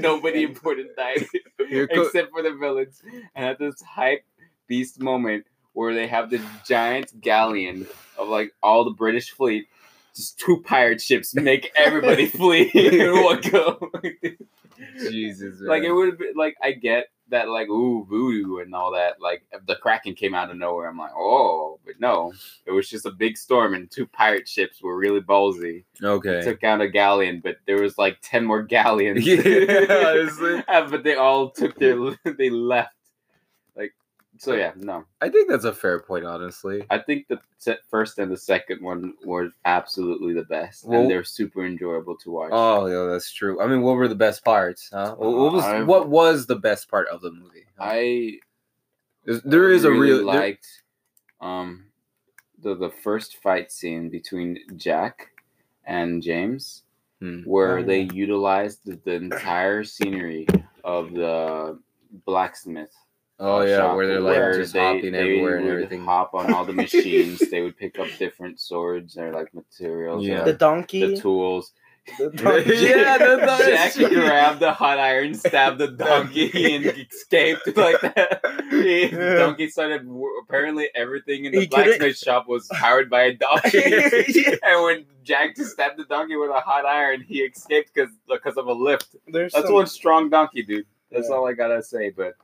Nobody 0.02 0.42
important 0.42 0.94
died, 0.96 1.26
except 1.58 2.30
for 2.30 2.42
the 2.42 2.52
villains. 2.58 3.02
And 3.34 3.46
at 3.46 3.58
this 3.58 3.80
hype 3.82 4.24
beast 4.66 5.00
moment, 5.00 5.46
where 5.72 5.94
they 5.94 6.08
have 6.08 6.30
the 6.30 6.42
giant 6.66 7.20
galleon 7.20 7.86
of 8.18 8.28
like 8.28 8.52
all 8.62 8.84
the 8.84 8.90
British 8.90 9.30
fleet, 9.30 9.68
just 10.14 10.38
two 10.38 10.60
pirate 10.66 11.00
ships 11.00 11.34
make 11.34 11.70
everybody 11.76 12.26
flee 12.26 12.70
in 12.74 13.22
one 13.22 13.40
go. 13.50 13.90
Jesus, 14.98 15.60
like 15.60 15.82
it 15.82 15.88
man. 15.88 15.96
would 15.96 16.18
be 16.18 16.32
like 16.34 16.56
I 16.62 16.72
get 16.72 17.08
that 17.30 17.48
like 17.48 17.68
ooh 17.68 18.04
voodoo 18.08 18.58
and 18.58 18.74
all 18.74 18.92
that 18.92 19.20
like 19.20 19.42
if 19.52 19.64
the 19.66 19.76
kraken 19.76 20.14
came 20.14 20.34
out 20.34 20.50
of 20.50 20.56
nowhere 20.56 20.88
I'm 20.88 20.98
like 20.98 21.12
oh 21.16 21.78
but 21.84 21.94
no 21.98 22.32
it 22.66 22.72
was 22.72 22.88
just 22.88 23.06
a 23.06 23.10
big 23.10 23.38
storm 23.38 23.74
and 23.74 23.90
two 23.90 24.06
pirate 24.06 24.48
ships 24.48 24.82
were 24.82 24.96
really 24.96 25.20
ballsy 25.20 25.84
okay. 26.02 26.42
took 26.42 26.62
out 26.64 26.80
a 26.80 26.88
galleon 26.88 27.40
but 27.42 27.56
there 27.66 27.80
was 27.80 27.96
like 27.98 28.18
10 28.22 28.44
more 28.44 28.62
galleons 28.62 29.24
Yeah. 29.26 29.38
Uh, 30.68 30.88
but 30.88 31.04
they 31.04 31.14
all 31.14 31.50
took 31.50 31.78
their 31.78 31.96
they 32.36 32.50
left 32.50 32.94
so 34.40 34.54
yeah 34.54 34.72
no 34.76 35.04
I 35.20 35.28
think 35.28 35.50
that's 35.50 35.66
a 35.66 35.72
fair 35.72 36.00
point, 36.00 36.24
honestly. 36.24 36.82
I 36.88 36.98
think 36.98 37.28
the 37.28 37.38
first 37.90 38.18
and 38.18 38.32
the 38.32 38.38
second 38.38 38.80
one 38.82 39.12
were 39.24 39.50
absolutely 39.66 40.32
the 40.32 40.44
best 40.44 40.86
Well- 40.86 41.02
and 41.02 41.10
they're 41.10 41.24
super 41.24 41.64
enjoyable 41.66 42.16
to 42.18 42.30
watch 42.30 42.50
Oh, 42.52 42.86
yeah, 42.86 43.12
that's 43.12 43.30
true. 43.32 43.60
I 43.60 43.66
mean, 43.66 43.82
what 43.82 43.96
were 43.96 44.08
the 44.08 44.14
best 44.14 44.42
parts? 44.44 44.88
Huh? 44.92 45.14
What 45.16 45.32
what 45.36 45.52
was 45.52 45.64
I've- 45.64 45.84
what 45.84 46.08
was 46.08 46.46
the 46.46 46.56
best 46.56 46.88
part 46.90 47.08
of 47.08 47.20
the 47.20 47.30
movie? 47.30 47.66
I 47.78 48.38
There's- 49.24 49.42
there 49.44 49.70
is 49.70 49.84
a 49.84 49.90
really 49.90 50.00
real 50.00 50.16
there- 50.32 50.40
liked 50.40 50.66
um 51.42 51.84
the 52.62 52.74
the 52.74 52.90
first 52.90 53.36
fight 53.42 53.70
scene 53.70 54.08
between 54.08 54.58
Jack 54.76 55.30
and 55.84 56.22
James 56.22 56.84
Hmm. 57.20 57.42
where 57.44 57.78
Oh, 57.80 57.82
they 57.82 58.00
yeah. 58.08 58.12
utilized 58.14 58.80
the, 58.86 58.96
the 59.04 59.12
entire 59.12 59.84
scenery 59.84 60.46
of 60.84 61.12
the 61.12 61.78
blacksmith. 62.24 62.94
Oh 63.42 63.60
uh, 63.60 63.64
yeah, 63.64 63.76
shop 63.78 63.96
where 63.96 64.06
they're 64.06 64.20
like 64.20 64.36
where 64.36 64.58
just 64.58 64.74
they- 64.74 64.78
hopping 64.80 65.12
they 65.12 65.18
everywhere 65.18 65.56
and 65.56 65.68
everything. 65.68 66.04
Hop 66.04 66.34
on 66.34 66.52
all 66.52 66.64
the 66.64 66.72
machines. 66.74 67.38
they 67.50 67.62
would 67.62 67.76
pick 67.76 67.98
up 67.98 68.06
different 68.18 68.60
swords 68.60 69.16
or 69.16 69.32
like 69.32 69.52
materials. 69.54 70.26
Yeah. 70.26 70.44
The 70.44 70.52
donkey. 70.52 71.14
the 71.14 71.20
tools. 71.20 71.72
the 72.18 72.28
donkey. 72.34 72.70
Yeah, 72.76 73.16
the- 73.18 73.36
the- 73.36 73.64
Jack 73.70 73.94
that's 73.94 73.96
grabbed 73.98 74.60
the 74.60 74.72
hot 74.72 74.98
iron, 74.98 75.32
stabbed 75.34 75.78
the 75.78 75.88
donkey, 76.06 76.74
and 76.74 76.84
escaped 77.10 77.74
like 77.76 78.00
that. 78.02 78.40
He- 78.70 79.06
The 79.08 79.36
donkey 79.38 79.68
started. 79.70 80.06
Apparently, 80.42 80.88
everything 80.94 81.46
in 81.46 81.52
the 81.52 81.60
He 81.60 81.66
couldn't- 81.66 81.84
blacksmith 81.98 82.18
shop 82.18 82.46
was 82.46 82.68
powered 82.72 83.08
by 83.08 83.22
a 83.22 83.34
donkey. 83.34 83.78
Yeah. 83.84 84.54
and 84.64 84.84
when 84.84 85.06
Jack 85.24 85.56
just 85.56 85.72
stabbed 85.72 85.98
the 85.98 86.04
donkey 86.04 86.36
with 86.36 86.50
a 86.50 86.60
hot 86.60 86.84
iron, 86.84 87.22
he 87.22 87.38
escaped 87.40 87.92
because 87.94 88.10
because 88.28 88.56
of 88.58 88.66
a 88.66 88.72
lift. 88.72 89.16
There's 89.28 89.52
That's 89.52 89.66
some- 89.66 89.74
one 89.74 89.86
strong 89.86 90.28
donkey, 90.28 90.62
dude. 90.62 90.86
That's 91.10 91.28
Yeah. 91.28 91.36
all 91.36 91.48
I 91.48 91.54
gotta 91.54 91.82
say. 91.82 92.10
But 92.10 92.34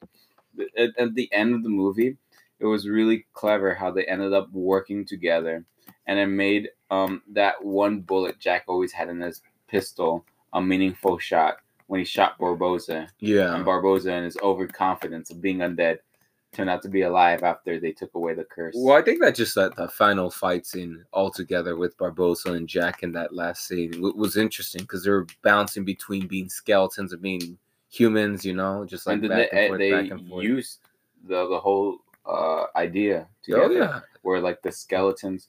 at, 0.76 0.90
at 0.98 1.14
the 1.14 1.32
end 1.32 1.54
of 1.54 1.62
the 1.62 1.68
movie, 1.68 2.16
it 2.60 2.66
was 2.66 2.88
really 2.88 3.26
clever 3.32 3.74
how 3.74 3.90
they 3.90 4.04
ended 4.04 4.32
up 4.32 4.50
working 4.52 5.04
together, 5.04 5.64
and 6.06 6.18
it 6.18 6.26
made 6.26 6.70
um 6.90 7.22
that 7.32 7.62
one 7.64 8.00
bullet 8.00 8.38
Jack 8.38 8.64
always 8.68 8.92
had 8.92 9.08
in 9.08 9.20
his 9.20 9.42
pistol 9.68 10.24
a 10.52 10.60
meaningful 10.62 11.18
shot 11.18 11.56
when 11.88 12.00
he 12.00 12.04
shot 12.04 12.38
Barbossa, 12.38 13.08
Yeah. 13.20 13.54
and 13.54 13.64
Barbossa 13.64 14.10
and 14.10 14.24
his 14.24 14.36
overconfidence 14.42 15.30
of 15.30 15.40
being 15.40 15.58
undead 15.58 15.98
turned 16.52 16.70
out 16.70 16.82
to 16.82 16.88
be 16.88 17.02
alive 17.02 17.42
after 17.42 17.78
they 17.78 17.92
took 17.92 18.14
away 18.14 18.32
the 18.34 18.44
curse. 18.44 18.74
Well, 18.76 18.96
I 18.96 19.02
think 19.02 19.20
that 19.20 19.34
just 19.34 19.54
that 19.56 19.76
the 19.76 19.88
final 19.88 20.30
fight 20.30 20.64
scene 20.64 21.04
altogether 21.12 21.76
with 21.76 21.96
Barbossa 21.98 22.56
and 22.56 22.66
Jack 22.68 23.02
in 23.02 23.12
that 23.12 23.34
last 23.34 23.66
scene 23.68 23.92
was 24.00 24.36
interesting 24.36 24.80
because 24.82 25.04
they 25.04 25.10
were 25.10 25.26
bouncing 25.42 25.84
between 25.84 26.26
being 26.26 26.48
skeletons 26.48 27.12
and 27.12 27.20
being 27.20 27.58
humans, 27.98 28.44
you 28.44 28.54
know, 28.54 28.84
just 28.84 29.06
like 29.06 29.20
and 29.20 29.28
back 29.28 29.48
they, 29.52 29.58
and 29.58 29.68
forth, 29.68 29.78
they 29.78 29.90
back 29.90 30.10
and 30.10 30.28
forth. 30.28 30.44
used 30.44 30.78
the 31.26 31.48
the 31.48 31.60
whole 31.60 31.98
uh, 32.26 32.64
idea 32.76 33.26
oh 33.54 33.70
yeah, 33.70 34.00
where 34.22 34.40
like 34.40 34.62
the 34.62 34.72
skeletons 34.72 35.48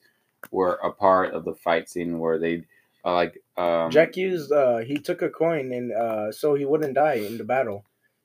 were 0.52 0.76
a 0.84 0.92
part 0.92 1.34
of 1.34 1.46
the 1.46 1.56
fight 1.56 1.90
scene 1.90 2.20
where 2.20 2.40
they 2.40 2.64
uh, 3.06 3.14
like 3.14 3.42
um 3.58 3.92
Jack 3.92 4.18
used. 4.18 4.52
Uh, 4.52 4.78
he 4.80 4.98
took 4.98 5.22
a 5.22 5.30
coin 5.30 5.72
and 5.74 5.92
uh, 5.92 6.32
so 6.32 6.56
he 6.56 6.66
wouldn't 6.66 6.94
die 6.96 7.16
in 7.16 7.38
the 7.38 7.44
battle. 7.44 7.84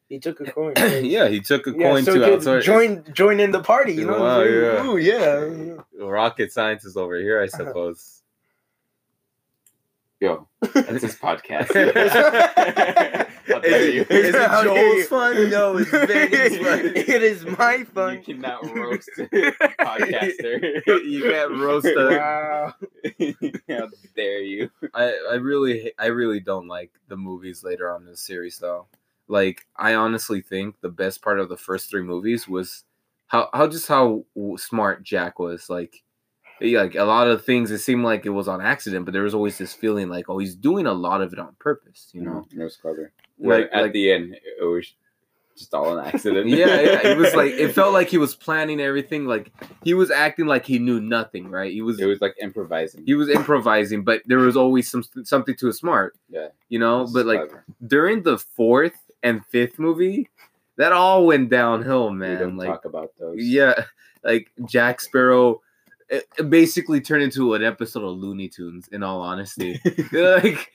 He 0.08 0.18
took 0.18 0.40
a 0.40 0.44
coin. 0.44 0.74
yeah. 1.02 1.28
He 1.28 1.40
took 1.40 1.66
a 1.66 1.72
Yeah, 1.72 1.90
coin 1.90 2.04
so 2.04 2.14
to 2.14 2.24
he 2.26 2.32
outside. 2.34 2.62
join 2.62 3.04
join 3.12 3.40
in 3.40 3.50
the 3.50 3.60
party. 3.62 3.94
You 3.94 4.06
know. 4.06 4.20
Wow, 4.20 4.42
yeah. 4.42 4.84
Ooh, 4.84 4.96
yeah. 4.98 6.04
Rocket 6.04 6.52
scientist 6.52 6.96
over 6.96 7.16
here, 7.16 7.40
I 7.40 7.44
Uh-huh. 7.46 7.56
suppose. 7.58 8.21
Yo 10.22 10.46
that's 10.72 11.02
his 11.02 11.16
podcast 11.16 11.66
How 13.44 13.58
dare 13.58 13.90
you. 13.90 14.02
Is 14.08 14.34
it 14.36 14.50
Joel's 14.62 15.06
fun? 15.08 15.50
No, 15.50 15.76
it's 15.76 15.90
Benny's 15.90 16.58
fun. 16.58 16.92
it 16.94 17.22
is 17.24 17.44
my 17.58 17.82
fun. 17.82 18.14
you 18.14 18.22
cannot 18.36 18.62
roast 18.76 19.10
a 19.18 19.24
podcaster 19.80 20.80
you 21.04 21.22
can't 21.24 21.50
roast 21.58 21.86
a. 21.86 22.06
Wow. 22.08 22.74
how 23.68 23.88
dare 24.14 24.42
you 24.42 24.70
I, 24.94 25.12
I 25.32 25.34
really 25.34 25.92
I 25.98 26.06
really 26.06 26.38
don't 26.38 26.68
like 26.68 26.92
the 27.08 27.16
movies 27.16 27.64
later 27.64 27.92
on 27.92 28.02
in 28.02 28.10
the 28.10 28.16
series 28.16 28.58
though. 28.58 28.86
Like 29.26 29.66
I 29.76 29.94
honestly 29.94 30.40
think 30.40 30.76
the 30.80 30.88
best 30.88 31.20
part 31.20 31.40
of 31.40 31.48
the 31.48 31.56
first 31.56 31.90
three 31.90 32.02
movies 32.02 32.46
was 32.46 32.84
how 33.26 33.48
how 33.52 33.66
just 33.66 33.88
how 33.88 34.24
w- 34.36 34.56
smart 34.56 35.02
Jack 35.02 35.40
was. 35.40 35.68
Like 35.68 36.04
like 36.60 36.94
a 36.94 37.04
lot 37.04 37.26
of 37.28 37.44
things 37.44 37.70
it 37.70 37.78
seemed 37.78 38.04
like 38.04 38.24
it 38.26 38.30
was 38.30 38.48
on 38.48 38.60
accident, 38.60 39.04
but 39.04 39.12
there 39.12 39.22
was 39.22 39.34
always 39.34 39.58
this 39.58 39.72
feeling 39.74 40.08
like 40.08 40.28
oh 40.28 40.38
he's 40.38 40.54
doing 40.54 40.86
a 40.86 40.92
lot 40.92 41.20
of 41.22 41.32
it 41.32 41.38
on 41.38 41.54
purpose. 41.58 42.08
You 42.12 42.22
know. 42.22 42.30
Mm-hmm. 42.46 42.60
it 42.60 42.64
was 42.64 42.76
clever 42.76 43.12
Like- 43.38 43.70
at 43.72 43.82
like- 43.82 43.92
the 43.92 44.12
end 44.12 44.34
it 44.34 44.64
was 44.64 44.92
just 45.56 45.74
all 45.74 45.98
an 45.98 46.06
accident 46.06 46.48
yeah, 46.48 46.80
yeah, 46.80 47.06
it 47.08 47.18
was 47.18 47.34
like 47.40 47.52
it 47.52 47.72
felt 47.74 47.92
like 47.92 48.08
he 48.08 48.16
was 48.16 48.34
planning 48.34 48.80
everything. 48.80 49.26
Like 49.26 49.52
he 49.84 49.92
was 49.92 50.10
acting 50.10 50.46
like 50.46 50.64
he 50.64 50.78
knew 50.78 50.98
nothing, 51.00 51.50
right? 51.50 51.70
He 51.72 51.82
was 51.82 52.00
it 52.00 52.06
was 52.06 52.20
like 52.22 52.34
improvising 52.40 53.04
he 53.04 53.14
was 53.14 53.28
improvising, 53.28 54.02
but 54.02 54.22
there 54.26 54.38
was 54.38 54.56
always 54.56 54.90
some 54.90 55.04
something 55.24 55.54
to 55.56 55.66
his 55.66 55.76
smart. 55.78 56.16
Yeah. 56.30 56.48
you 56.70 56.78
know. 56.78 57.06
But 57.12 57.26
like 57.26 57.40
clever. 57.48 57.64
during 57.86 58.22
the 58.22 58.38
fourth 58.38 58.94
and 59.22 59.44
fifth 59.46 59.78
movie, 59.78 60.30
that 60.76 60.92
all 60.92 61.26
went 61.26 61.50
downhill, 61.50 62.08
we 62.10 62.16
man. 62.16 62.38
don't 62.40 62.56
Like, 62.56 62.68
talk 62.68 62.84
about 62.86 63.12
those 63.20 63.36
yeah, 63.38 63.74
like 64.24 64.50
Jack 64.64 65.00
Sparrow 65.02 65.60
it, 66.12 66.28
it 66.38 66.50
basically 66.50 67.00
turned 67.00 67.22
into 67.22 67.54
an 67.54 67.64
episode 67.64 68.04
of 68.04 68.18
Looney 68.18 68.48
Tunes. 68.48 68.86
In 68.88 69.02
all 69.02 69.22
honesty, 69.22 69.80
like, 70.12 70.70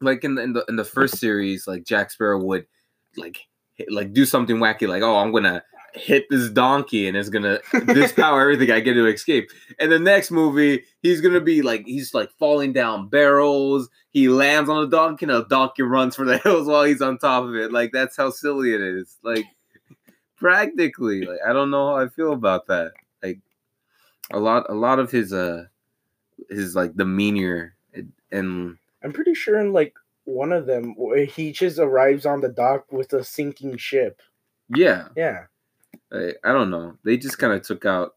like 0.00 0.22
in 0.22 0.34
the, 0.36 0.42
in 0.42 0.52
the 0.52 0.64
in 0.68 0.76
the 0.76 0.84
first 0.84 1.18
series, 1.18 1.66
like 1.66 1.84
Jack 1.84 2.10
Sparrow 2.10 2.42
would 2.44 2.66
like 3.16 3.38
hit- 3.74 3.90
like 3.90 4.12
do 4.12 4.24
something 4.24 4.56
wacky, 4.56 4.86
like 4.86 5.02
oh 5.02 5.16
I'm 5.16 5.32
gonna 5.32 5.64
hit 5.94 6.26
this 6.28 6.50
donkey 6.50 7.06
and 7.06 7.16
it's 7.16 7.28
gonna 7.28 7.60
this 7.72 8.12
power 8.16 8.42
everything 8.42 8.70
I 8.70 8.80
get 8.80 8.94
to 8.94 9.06
escape. 9.06 9.50
And 9.78 9.90
the 9.90 9.98
next 9.98 10.30
movie, 10.30 10.84
he's 11.02 11.20
gonna 11.20 11.40
be 11.40 11.62
like 11.62 11.86
he's 11.86 12.12
like 12.12 12.30
falling 12.38 12.72
down 12.72 13.08
barrels. 13.08 13.88
He 14.10 14.28
lands 14.28 14.68
on 14.68 14.84
a 14.84 14.88
donkey 14.88 15.24
and 15.24 15.32
a 15.32 15.46
donkey 15.48 15.82
runs 15.82 16.16
for 16.16 16.26
the 16.26 16.38
hills 16.44 16.68
while 16.68 16.84
he's 16.84 17.02
on 17.02 17.18
top 17.18 17.44
of 17.44 17.54
it. 17.54 17.72
Like 17.72 17.92
that's 17.92 18.16
how 18.16 18.30
silly 18.30 18.74
it 18.74 18.80
is. 18.82 19.16
Like 19.22 19.46
practically, 20.36 21.22
like 21.24 21.38
I 21.46 21.54
don't 21.54 21.70
know 21.70 21.88
how 21.88 22.04
I 22.04 22.08
feel 22.08 22.32
about 22.34 22.66
that. 22.66 22.92
Like 23.22 23.40
a 24.32 24.38
lot, 24.38 24.66
a 24.68 24.74
lot 24.74 24.98
of 24.98 25.10
his 25.10 25.32
uh 25.32 25.66
his 26.50 26.74
like 26.74 26.94
demeanor 26.96 27.74
and- 27.94 28.12
and 28.32 28.76
I'm 29.02 29.12
pretty 29.12 29.34
sure 29.34 29.58
in 29.60 29.72
like 29.72 29.94
one 30.24 30.52
of 30.52 30.66
them 30.66 30.94
he 31.28 31.52
just 31.52 31.78
arrives 31.78 32.24
on 32.26 32.40
the 32.40 32.48
dock 32.48 32.90
with 32.90 33.12
a 33.12 33.22
sinking 33.22 33.76
ship. 33.76 34.20
yeah, 34.74 35.08
Yeah. 35.16 35.44
I, 36.12 36.32
I 36.42 36.52
don't 36.52 36.70
know. 36.70 36.96
They 37.04 37.16
just 37.16 37.38
kind 37.38 37.52
of 37.52 37.62
took 37.62 37.84
out 37.84 38.14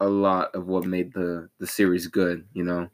a 0.00 0.06
lot 0.08 0.54
of 0.54 0.66
what 0.66 0.84
made 0.84 1.12
the 1.14 1.48
the 1.58 1.66
series 1.66 2.06
good, 2.08 2.44
you 2.52 2.64
know. 2.64 2.90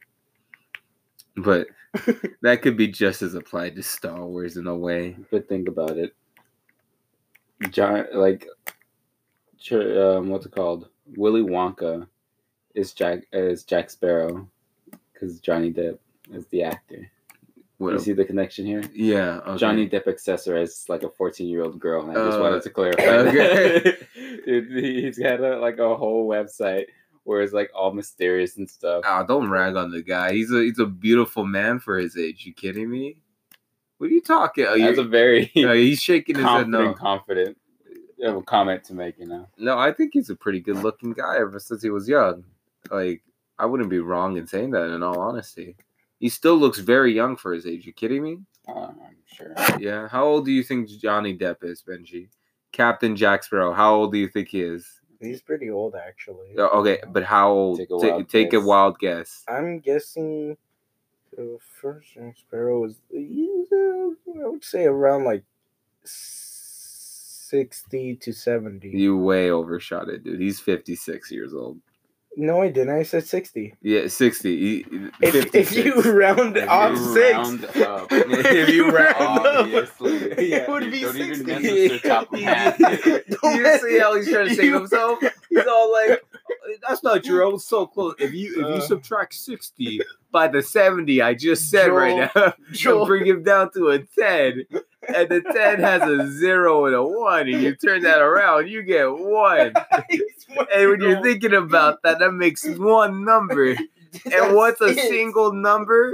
But 1.37 1.69
that 2.43 2.63
could 2.63 2.77
be 2.77 2.89
just 2.89 3.23
as 3.23 3.35
applied 3.35 3.75
to 3.77 3.83
Star 3.83 4.25
Wars 4.25 4.57
in 4.57 4.67
a 4.67 4.77
way. 4.77 5.17
But 5.31 5.49
think 5.49 5.67
about 5.69 5.97
it. 5.97 6.15
John, 7.71 8.07
like, 8.15 8.47
Ch- 9.59 9.73
um, 9.73 10.29
what's 10.29 10.47
it 10.47 10.53
called? 10.53 10.89
Willy 11.17 11.43
Wonka 11.43 12.07
is 12.75 12.93
Jack 12.93 13.27
is 13.33 13.65
Jack 13.65 13.91
Sparrow 13.91 14.49
because 15.13 15.41
Johnny 15.41 15.73
Depp 15.73 15.99
is 16.33 16.47
the 16.47 16.63
actor. 16.65 17.11
What 17.79 17.95
You 17.95 17.99
see 17.99 18.13
the 18.13 18.25
connection 18.25 18.65
here? 18.65 18.83
yeah, 18.95 19.39
okay. 19.47 19.57
Johnny 19.59 19.89
Depp 19.89 20.05
accessorized 20.05 20.89
like 20.89 21.03
a 21.03 21.11
14 21.11 21.49
year 21.49 21.65
old 21.65 21.81
girl. 21.81 22.03
And 22.09 22.17
I 22.17 22.27
just 22.27 22.39
Uh, 22.39 22.43
wanted 22.43 22.63
to 22.63 22.71
clarify. 22.71 23.03
okay. 23.03 23.97
Dude, 24.47 24.85
he's 24.85 25.19
got 25.19 25.41
a, 25.41 25.59
like 25.59 25.79
a 25.79 25.97
whole 25.97 26.29
website 26.29 26.87
where 27.25 27.43
it's 27.43 27.53
like 27.53 27.71
all 27.75 27.93
mysterious 27.93 28.57
and 28.57 28.69
stuff. 28.71 29.03
Oh, 29.07 29.25
don't 29.27 29.51
rag 29.51 29.75
on 29.77 29.91
the 29.91 30.03
guy. 30.03 30.33
He's 30.33 30.53
a 30.53 30.63
he's 30.63 30.79
a 30.79 30.87
beautiful 30.87 31.45
man 31.45 31.81
for 31.81 31.99
his 31.99 32.17
age. 32.17 32.47
You 32.47 32.53
kidding 32.55 32.89
me? 32.91 33.17
What 33.99 34.11
are 34.11 34.15
you 34.15 34.21
talking? 34.23 34.67
Oh, 34.69 34.79
That's 34.79 34.99
a 34.99 35.05
very 35.05 35.51
no, 35.57 35.73
he's 35.75 36.01
shaking 36.01 36.37
his 36.37 36.45
head. 36.45 36.71
confident, 36.71 36.85
No, 36.87 36.95
confident 36.95 37.59
uh, 38.25 38.41
comment 38.43 38.85
to 38.85 38.95
make. 38.95 39.19
You 39.19 39.27
know. 39.27 39.49
no, 39.59 39.77
I 39.79 39.93
think 39.93 40.11
he's 40.15 40.31
a 40.31 40.37
pretty 40.37 40.61
good 40.61 40.77
looking 40.85 41.13
guy 41.15 41.39
ever 41.39 41.59
since 41.59 41.83
he 41.83 41.91
was 41.91 42.09
young. 42.09 42.45
Like 42.91 43.23
I 43.59 43.67
wouldn't 43.67 43.91
be 43.91 44.01
wrong 44.01 44.37
in 44.37 44.47
saying 44.47 44.71
that. 44.73 44.91
In 44.95 45.03
all 45.03 45.19
honesty, 45.21 45.77
he 46.19 46.29
still 46.29 46.57
looks 46.57 46.79
very 46.79 47.13
young 47.15 47.37
for 47.37 47.53
his 47.53 47.67
age. 47.67 47.87
You 47.87 47.93
kidding 47.93 48.23
me? 48.23 48.39
Uh, 48.69 48.89
I'm 48.89 49.17
sure. 49.27 49.55
Yeah. 49.79 50.09
How 50.09 50.25
old 50.25 50.45
do 50.45 50.53
you 50.53 50.63
think 50.63 50.89
Johnny 50.89 51.37
Depp 51.37 51.63
is, 51.65 51.83
Benji? 51.83 52.29
Captain 52.73 53.15
Jack 53.17 53.45
Sparrow. 53.45 53.73
How 53.73 53.95
old 53.95 54.13
do 54.13 54.19
you 54.19 54.29
think 54.29 54.49
he 54.49 54.63
is? 54.63 54.87
He's 55.21 55.43
pretty 55.43 55.71
old 55.71 55.95
actually. 55.95 56.59
Okay, 56.59 56.99
but 57.13 57.23
how 57.23 57.51
old? 57.53 57.79
Take 57.79 57.91
a 57.91 57.99
Ta- 57.99 58.09
wild 58.09 58.29
take 58.29 58.49
a 58.49 58.57
guess. 58.57 58.65
wild 58.65 58.99
guess. 58.99 59.45
I'm 59.47 59.79
guessing 59.79 60.57
the 61.37 61.59
first 61.81 62.13
Jack 62.15 62.37
Sparrow 62.39 62.81
was 62.81 62.97
I 63.15 64.47
would 64.49 64.65
say 64.65 64.85
around 64.87 65.25
like 65.25 65.45
sixty 67.53 68.17
to 68.17 68.33
seventy. 68.33 68.89
You 68.91 69.17
way 69.17 69.51
overshot 69.51 70.09
it, 70.09 70.25
dude. 70.25 70.41
He's 70.41 70.59
fifty 70.59 70.97
six 70.97 71.31
years 71.31 71.55
old. 71.55 71.79
No, 72.35 72.63
I 72.63 72.69
didn't. 72.69 72.95
I 72.95 73.03
said 73.03 73.27
sixty. 73.27 73.75
Yeah, 73.83 74.07
sixty. 74.09 74.87
If, 75.21 75.55
if 75.55 75.73
you 75.77 76.01
round 76.01 76.57
If 76.57 76.67
off 76.69 76.93
you 76.93 76.97
six, 77.15 77.35
round 77.35 77.65
up. 77.65 78.07
If 78.11 78.69
you 78.71 78.91
round 78.91 79.17
up, 79.19 79.45
Obviously. 79.67 80.13
it 80.17 80.69
would 80.69 80.91
be 80.91 81.03
Don't 81.03 81.17
even 81.17 81.35
sixty. 81.35 81.45
mess 81.45 81.63
with 81.63 81.91
your 81.91 81.99
top 82.01 82.35
half. 82.35 82.79
you 83.43 83.79
see 83.81 83.99
how 83.99 84.17
he's 84.17 84.31
trying 84.31 84.49
to 84.49 84.55
save 84.55 84.73
himself? 84.73 85.19
He's 85.51 85.67
all 85.67 85.93
like, 85.93 86.25
"That's 86.89 87.03
not 87.03 87.23
true. 87.23 87.47
I 87.47 87.53
was 87.53 87.67
so 87.67 87.87
close. 87.87 88.15
If 88.19 88.33
you 88.33 88.53
if 88.53 88.57
you 88.57 88.65
Uh. 88.65 88.81
subtract 88.81 89.35
sixty 89.35 90.01
by 90.31 90.49
the 90.49 90.63
seventy 90.63 91.21
I 91.21 91.35
just 91.35 91.69
said 91.71 91.89
right 91.93 92.31
now, 92.35 92.55
Joel- 92.73 93.05
bring 93.07 93.27
him 93.27 93.43
down 93.43 93.71
to 93.75 93.89
a 93.89 93.99
ten, 93.99 94.65
and 95.09 95.29
the 95.29 95.41
ten 95.41 95.81
has 95.81 96.03
a 96.03 96.31
zero 96.31 96.87
and 96.87 96.95
a 96.95 97.03
one, 97.03 97.49
and 97.49 97.63
you 97.63 97.75
turn 97.75 98.03
that 98.03 98.21
around, 98.21 98.69
you 98.69 98.83
get 98.83 99.07
one. 99.07 99.75
And 100.75 100.91
when 100.91 101.01
you're 101.01 101.23
thinking 101.23 101.55
about 101.55 102.03
that, 102.03 102.19
that 102.19 102.33
makes 102.33 102.67
one 102.67 103.25
number. 103.25 103.75
And 104.31 104.55
what's 104.55 104.83
a 104.83 104.95
single 104.95 105.55
number? 105.55 106.13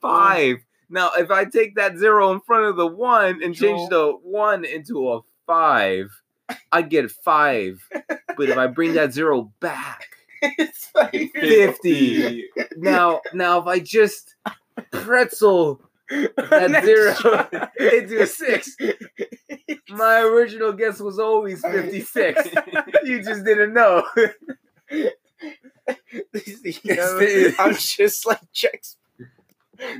Five. 0.00 0.64
Now, 0.88 1.10
if 1.18 1.30
I 1.30 1.44
take 1.44 1.74
that 1.74 1.98
zero 1.98 2.32
in 2.32 2.40
front 2.40 2.64
of 2.64 2.76
the 2.76 2.86
one 2.86 3.42
and 3.42 3.54
change 3.54 3.90
the 3.90 4.12
one 4.22 4.64
into 4.64 5.12
a 5.12 5.20
five, 5.46 6.08
I 6.72 6.80
get 6.80 7.10
five. 7.10 7.86
But 8.38 8.48
if 8.48 8.56
I 8.56 8.68
bring 8.68 8.94
that 8.94 9.12
zero 9.12 9.52
back, 9.60 10.16
It's 10.42 10.90
like 10.94 11.32
50. 11.34 12.44
now, 12.76 13.20
now 13.32 13.60
if 13.60 13.66
I 13.66 13.78
just 13.80 14.34
pretzel 14.90 15.80
that 16.36 16.70
Next 16.70 16.86
zero 16.86 17.14
try. 17.14 17.68
into 17.92 18.22
a 18.22 18.26
six, 18.26 18.76
my 19.88 20.20
original 20.20 20.72
guess 20.72 21.00
was 21.00 21.18
always 21.18 21.60
56. 21.62 22.48
you 23.04 23.22
just 23.22 23.44
didn't 23.44 23.72
know. 23.72 24.04
I'm 27.58 27.74
just 27.74 28.26
like 28.26 28.40
checks. 28.52 28.96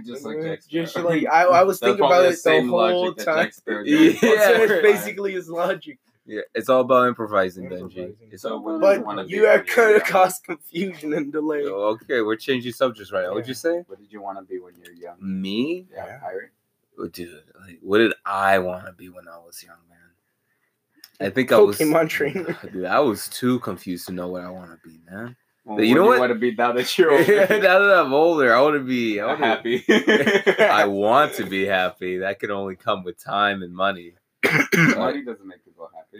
Just 0.06 0.24
like 0.24 0.42
Jack 0.42 0.60
Just 0.68 0.96
like 0.96 1.26
I, 1.30 1.44
I 1.44 1.62
was 1.62 1.80
That's 1.80 1.90
thinking 1.90 2.06
probably 2.06 2.28
about 2.28 2.32
it 2.32 2.44
the 2.44 2.68
whole 2.68 3.04
logic 3.04 3.24
time. 3.24 3.50
Yeah. 3.84 4.12
So 4.20 4.62
it's 4.62 4.82
basically 4.82 5.32
his 5.32 5.48
logic. 5.48 5.98
Yeah, 6.26 6.40
it's 6.54 6.68
all 6.68 6.80
about 6.80 7.06
improvising, 7.06 7.68
Benji. 7.70 7.80
Improvising. 7.82 8.16
It's 8.32 8.44
all 8.44 8.58
about 8.76 8.96
you 8.98 9.02
wanna 9.04 9.22
But 9.22 9.30
you 9.30 9.42
when 9.42 9.50
are 9.60 9.64
you're 9.64 9.92
gonna 9.92 10.00
cause 10.00 10.40
confusion 10.40 11.12
and 11.14 11.32
delay. 11.32 11.62
Oh, 11.64 11.96
Okay, 12.02 12.20
we're 12.20 12.36
changing 12.36 12.72
subjects 12.72 13.12
right 13.12 13.22
now. 13.24 13.30
What'd 13.30 13.46
you 13.48 13.54
say? 13.54 13.84
What 13.86 13.98
did 14.00 14.12
you 14.12 14.20
want 14.20 14.38
to 14.38 14.44
be 14.44 14.58
when 14.58 14.74
you 14.74 14.82
were 14.86 14.92
young? 14.96 15.16
Me? 15.20 15.86
Yeah, 15.92 16.06
Yeah. 16.06 16.18
pirate. 16.18 16.50
Oh, 16.98 17.06
dude, 17.08 17.42
like, 17.60 17.78
what 17.82 17.98
did 17.98 18.14
I 18.24 18.58
want 18.58 18.86
to 18.86 18.92
be 18.92 19.08
when 19.08 19.28
I 19.28 19.36
was 19.38 19.62
young, 19.62 19.76
man? 19.88 21.26
I 21.28 21.30
think 21.30 21.52
I 21.52 21.58
was 21.58 21.78
Pokemon 21.78 22.08
trainer. 22.16 22.58
Dude, 22.72 22.84
I 22.86 23.00
was 23.00 23.28
too 23.28 23.58
confused 23.60 24.06
to 24.06 24.12
know 24.12 24.28
what 24.28 24.42
I 24.42 24.50
want 24.50 24.70
to 24.72 24.78
be, 24.88 24.98
man. 25.10 25.36
Well, 25.64 25.82
You 25.82 25.94
know 25.94 26.02
what? 26.02 26.20
what? 26.20 26.30
want 26.30 26.32
to 26.32 26.38
be 26.38 26.54
now 26.54 26.72
that 26.72 26.96
you're 26.98 27.10
now 27.10 27.16
older? 27.18 27.46
that 27.58 27.98
I'm 27.98 28.12
older, 28.14 28.54
I 28.54 28.60
want 28.62 28.74
to 28.76 28.84
be 28.84 29.20
I 29.20 29.26
wanna, 29.26 29.46
happy. 29.46 29.84
I 30.58 30.86
want 30.86 31.34
to 31.34 31.44
be 31.44 31.66
happy. 31.66 32.18
That 32.18 32.38
can 32.40 32.50
only 32.50 32.76
come 32.76 33.04
with 33.04 33.22
time 33.22 33.62
and 33.62 33.74
money. 33.74 34.14
Money 34.74 35.22
doesn't 35.24 35.46
make 35.46 35.58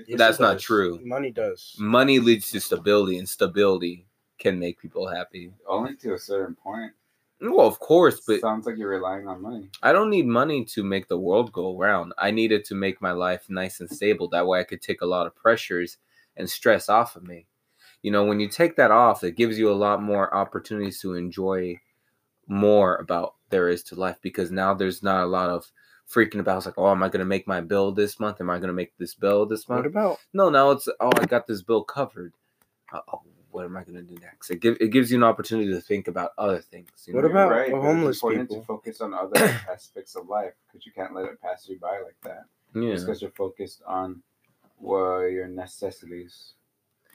people. 0.05 0.11
Yes, 0.13 0.19
That's 0.19 0.41
not 0.41 0.55
does. 0.55 0.63
true. 0.63 1.01
Money 1.05 1.31
does. 1.31 1.75
Money 1.79 2.19
leads 2.19 2.51
to 2.53 2.61
stability, 2.61 3.19
and 3.19 3.29
stability 3.29 4.07
can 4.39 4.59
make 4.59 4.81
people 4.81 5.09
happy. 5.09 5.53
Only 5.67 5.97
to 5.97 6.15
a 6.15 6.19
certain 6.19 6.55
point. 6.55 6.93
Well, 7.41 7.67
of 7.67 7.79
course, 7.81 8.21
but 8.27 8.41
Sounds 8.41 8.65
like 8.67 8.79
you're 8.79 8.89
relying 8.89 9.29
on 9.29 9.43
money. 9.43 9.69
I 9.83 9.93
don't 9.93 10.09
need 10.09 10.27
money 10.27 10.65
to 10.67 10.83
make 10.83 11.07
the 11.09 11.19
world 11.19 11.53
go 11.53 11.79
around. 11.79 12.15
I 12.17 12.31
need 12.31 12.51
it 12.51 12.65
to 12.67 12.75
make 12.75 13.03
my 13.03 13.13
life 13.13 13.51
nice 13.51 13.81
and 13.81 13.91
stable. 13.91 14.29
That 14.29 14.47
way 14.47 14.61
I 14.61 14.65
could 14.65 14.81
take 14.81 15.03
a 15.03 15.07
lot 15.07 15.27
of 15.27 15.37
pressures 15.37 15.99
and 16.37 16.49
stress 16.49 16.89
off 16.89 17.15
of 17.15 17.25
me. 17.25 17.47
You 18.03 18.11
know, 18.11 18.25
when 18.25 18.41
you 18.41 18.49
take 18.49 18.77
that 18.77 18.91
off, 18.91 19.23
it 19.23 19.37
gives 19.37 19.59
you 19.59 19.71
a 19.71 19.75
lot 19.75 20.03
more 20.03 20.35
opportunities 20.35 20.99
to 21.01 21.15
enjoy 21.15 21.79
more 22.47 22.97
about 22.97 23.35
there 23.51 23.69
is 23.69 23.83
to 23.85 23.95
life 23.97 24.17
because 24.23 24.51
now 24.51 24.73
there's 24.73 25.03
not 25.03 25.23
a 25.25 25.27
lot 25.27 25.51
of 25.51 25.71
freaking 26.13 26.41
about. 26.41 26.59
It's 26.59 26.67
like, 26.67 26.79
oh, 26.79 26.91
am 26.91 27.03
I 27.03 27.09
going 27.09 27.21
to 27.21 27.25
make 27.27 27.47
my 27.47 27.61
bill 27.61 27.93
this 27.93 28.19
month? 28.21 28.41
Am 28.41 28.51
I 28.51 28.59
going 28.59 28.69
to 28.69 28.75
make 28.75 28.97
this 28.99 29.15
bill 29.15 29.47
this 29.47 29.69
month? 29.69 29.81
What 29.81 29.87
about 29.87 30.19
No, 30.33 30.49
now 30.51 30.71
it's 30.71 30.89
oh, 31.01 31.11
I 31.17 31.25
got 31.27 31.47
this 31.47 31.63
bill 31.63 31.85
covered. 31.85 32.33
Uh, 32.93 33.01
oh, 33.13 33.23
what 33.51 33.65
am 33.65 33.77
I 33.77 33.85
going 33.85 33.97
to 33.97 34.03
do 34.03 34.15
next? 34.21 34.51
It, 34.51 34.61
give, 34.61 34.77
it 34.81 34.89
gives 34.89 35.11
you 35.11 35.17
an 35.17 35.25
opportunity 35.25 35.71
to 35.73 35.81
think 35.81 36.09
about 36.09 36.33
other 36.37 36.61
things. 36.61 36.91
You 37.07 37.15
What 37.15 37.25
know? 37.25 37.31
about 37.31 37.49
You're 37.49 37.59
but 37.71 37.77
it's 37.79 37.87
homeless 37.87 38.17
important 38.19 38.49
people? 38.51 38.61
To 38.61 38.67
focus 38.67 39.01
on 39.01 39.15
other 39.15 39.39
aspects 39.73 40.15
of 40.15 40.29
life 40.29 40.53
because 40.67 40.85
you 40.85 40.93
can't 40.93 41.15
let 41.15 41.25
it 41.25 41.41
pass 41.41 41.67
you 41.69 41.79
by 41.79 42.01
like 42.01 42.17
that. 42.25 42.45
yeah. 42.75 42.93
Just 42.93 43.07
because 43.07 43.23
you're 43.23 43.31
focused 43.31 43.83
on 43.87 44.23
well, 44.79 45.27
your 45.27 45.49
necessities. 45.49 46.53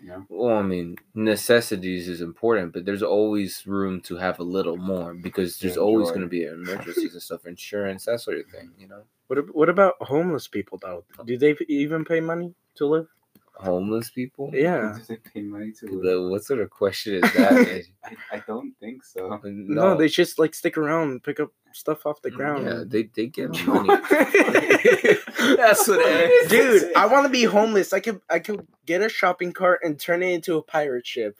Know. 0.03 0.25
Well, 0.29 0.57
I 0.57 0.61
mean, 0.63 0.97
necessities 1.13 2.07
is 2.07 2.21
important, 2.21 2.73
but 2.73 2.85
there's 2.85 3.03
always 3.03 3.65
room 3.67 4.01
to 4.01 4.17
have 4.17 4.39
a 4.39 4.43
little 4.43 4.77
more 4.77 5.13
because 5.13 5.57
there's 5.59 5.77
always 5.77 6.09
going 6.09 6.21
to 6.21 6.27
be 6.27 6.43
emergencies 6.43 7.13
and 7.13 7.21
stuff, 7.21 7.45
insurance, 7.45 8.05
that 8.05 8.21
sort 8.21 8.37
of 8.37 8.47
thing. 8.47 8.71
You 8.79 8.87
know, 8.87 9.03
what? 9.27 9.55
What 9.55 9.69
about 9.69 9.95
homeless 10.01 10.47
people 10.47 10.79
though? 10.81 11.03
Do 11.25 11.37
they 11.37 11.55
even 11.67 12.03
pay 12.05 12.19
money 12.19 12.55
to 12.75 12.85
live? 12.87 13.07
Homeless 13.53 14.09
people. 14.09 14.51
Yeah. 14.53 14.95
Does 14.97 15.09
it 15.09 15.23
pay 15.23 15.41
money 15.41 15.71
to 15.79 15.85
live? 15.87 16.03
The, 16.03 16.29
what 16.29 16.43
sort 16.43 16.59
of 16.61 16.69
question 16.69 17.15
is 17.15 17.33
that? 17.33 17.83
I, 18.05 18.37
I 18.37 18.43
don't 18.47 18.73
think 18.79 19.03
so. 19.03 19.39
No, 19.43 19.95
they 19.95 20.07
just 20.07 20.39
like 20.39 20.53
stick 20.53 20.77
around, 20.77 21.11
and 21.11 21.23
pick 21.23 21.39
up 21.39 21.51
stuff 21.73 22.05
off 22.05 22.21
the 22.21 22.31
mm, 22.31 22.35
ground. 22.35 22.65
yeah, 22.65 22.83
they 22.85 23.03
they 23.03 23.27
get 23.27 23.49
money. 23.67 23.89
That's 23.89 25.87
what 25.87 25.99
it 26.01 26.31
is. 26.31 26.49
Dude, 26.49 26.93
I 26.95 27.05
want 27.07 27.25
to 27.25 27.31
be 27.31 27.43
homeless. 27.43 27.93
I 27.93 27.99
could 27.99 28.21
I 28.29 28.39
could 28.39 28.67
get 28.85 29.01
a 29.01 29.09
shopping 29.09 29.53
cart 29.53 29.81
and 29.83 29.99
turn 29.99 30.23
it 30.23 30.33
into 30.33 30.57
a 30.57 30.61
pirate 30.61 31.05
ship. 31.05 31.39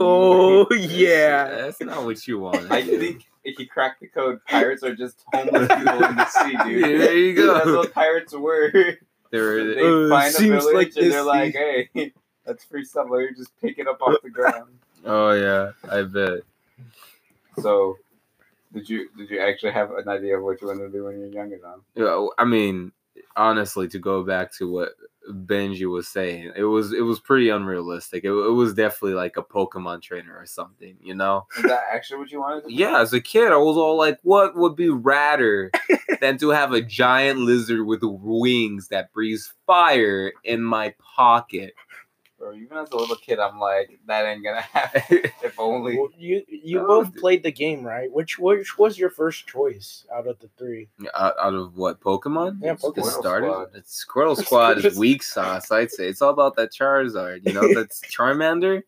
Oh, 0.00 0.66
oh 0.70 0.74
yeah. 0.74 1.48
That's 1.48 1.80
not 1.80 2.04
what 2.04 2.26
you 2.26 2.38
want. 2.40 2.70
I 2.70 2.82
think 2.82 3.24
if 3.44 3.58
you 3.58 3.66
crack 3.66 4.00
the 4.00 4.08
code, 4.08 4.40
pirates 4.46 4.82
are 4.82 4.94
just 4.94 5.24
homeless 5.32 5.68
people 5.68 6.04
in 6.04 6.16
the 6.16 6.26
sea, 6.26 6.56
dude. 6.64 6.80
Yeah, 6.80 6.98
there 6.98 7.16
you 7.16 7.34
go. 7.34 7.54
That's 7.54 7.66
what 7.66 7.94
pirates 7.94 8.34
were. 8.34 8.98
There, 9.30 9.74
They 9.74 9.86
Uh, 9.86 10.08
find 10.08 10.28
a 10.28 10.30
seems 10.32 10.64
village 10.64 10.74
like 10.74 10.86
and 10.88 10.94
this 10.96 11.12
they're 11.12 11.22
like, 11.22 11.54
"Hey, 11.54 11.88
that's 12.46 12.64
free 12.64 12.84
stuff. 12.84 13.08
Let 13.10 13.20
me 13.20 13.28
just 13.36 13.56
pick 13.60 13.78
it 13.78 13.86
up 13.86 14.00
off 14.00 14.20
the 14.22 14.30
ground." 14.30 14.78
oh 15.04 15.32
yeah, 15.32 15.72
I 15.90 16.02
bet. 16.02 16.40
So, 17.60 17.98
did 18.72 18.88
you 18.88 19.08
did 19.16 19.30
you 19.30 19.40
actually 19.40 19.72
have 19.72 19.90
an 19.92 20.08
idea 20.08 20.36
of 20.38 20.44
what 20.44 20.60
you 20.60 20.68
wanted 20.68 20.84
to 20.86 20.90
do 20.90 21.04
when 21.04 21.14
you 21.20 21.26
were 21.26 21.32
younger? 21.32 21.58
Now, 21.62 21.76
Yeah, 21.94 22.26
I 22.38 22.44
mean, 22.44 22.92
honestly, 23.36 23.88
to 23.88 23.98
go 23.98 24.22
back 24.22 24.52
to 24.58 24.70
what 24.70 24.90
Benji 25.28 25.90
was 25.90 26.08
saying, 26.08 26.52
it 26.56 26.64
was 26.64 26.92
it 26.92 27.02
was 27.02 27.20
pretty 27.20 27.48
unrealistic. 27.48 28.24
It, 28.24 28.30
it 28.30 28.52
was 28.52 28.74
definitely 28.74 29.14
like 29.14 29.36
a 29.36 29.42
Pokemon 29.42 30.02
trainer 30.02 30.36
or 30.36 30.46
something, 30.46 30.96
you 31.02 31.14
know? 31.14 31.46
is 31.56 31.64
that 31.64 31.84
actually 31.92 32.18
what 32.18 32.30
you 32.30 32.40
wanted? 32.40 32.62
To 32.62 32.68
do? 32.68 32.74
Yeah, 32.74 33.00
as 33.00 33.12
a 33.12 33.20
kid, 33.20 33.52
I 33.52 33.56
was 33.56 33.76
all 33.76 33.96
like, 33.96 34.18
what 34.22 34.56
would 34.56 34.76
be 34.76 34.88
radder 34.88 35.70
than 36.20 36.38
to 36.38 36.50
have 36.50 36.72
a 36.72 36.80
giant 36.80 37.40
lizard 37.40 37.86
with 37.86 38.00
wings 38.02 38.88
that 38.88 39.12
breathes 39.12 39.52
fire 39.66 40.32
in 40.44 40.62
my 40.62 40.94
pocket? 40.98 41.74
Bro, 42.38 42.54
even 42.54 42.76
as 42.78 42.88
a 42.92 42.96
little 42.96 43.16
kid, 43.16 43.40
I'm 43.40 43.58
like, 43.58 43.98
that 44.06 44.24
ain't 44.24 44.44
gonna 44.44 44.60
happen. 44.72 45.02
if 45.42 45.58
only. 45.58 45.96
Well, 45.98 46.08
you 46.16 46.44
you 46.48 46.80
both 46.80 47.12
dude. 47.12 47.20
played 47.20 47.42
the 47.42 47.50
game, 47.50 47.82
right? 47.84 48.10
Which 48.12 48.38
which 48.38 48.78
was 48.78 48.96
your 48.96 49.10
first 49.10 49.46
choice 49.48 50.04
out 50.14 50.26
of 50.28 50.38
the 50.38 50.48
three? 50.56 50.88
out, 51.14 51.34
out 51.40 51.54
of 51.54 51.76
what 51.76 52.00
Pokemon? 52.00 52.58
Yeah, 52.62 52.72
It 52.74 52.78
Pokemon. 52.78 53.10
started. 53.18 53.50
Squad. 53.50 53.68
It's 53.74 54.04
Squirtle 54.06 54.36
Squad 54.44 54.84
is 54.84 54.96
weak 54.96 55.24
sauce. 55.24 55.70
I'd 55.72 55.90
say 55.90 56.06
it's 56.06 56.22
all 56.22 56.30
about 56.30 56.54
that 56.56 56.72
Charizard. 56.72 57.44
You 57.44 57.54
know, 57.54 57.74
that's 57.74 58.00
Charmander. 58.02 58.82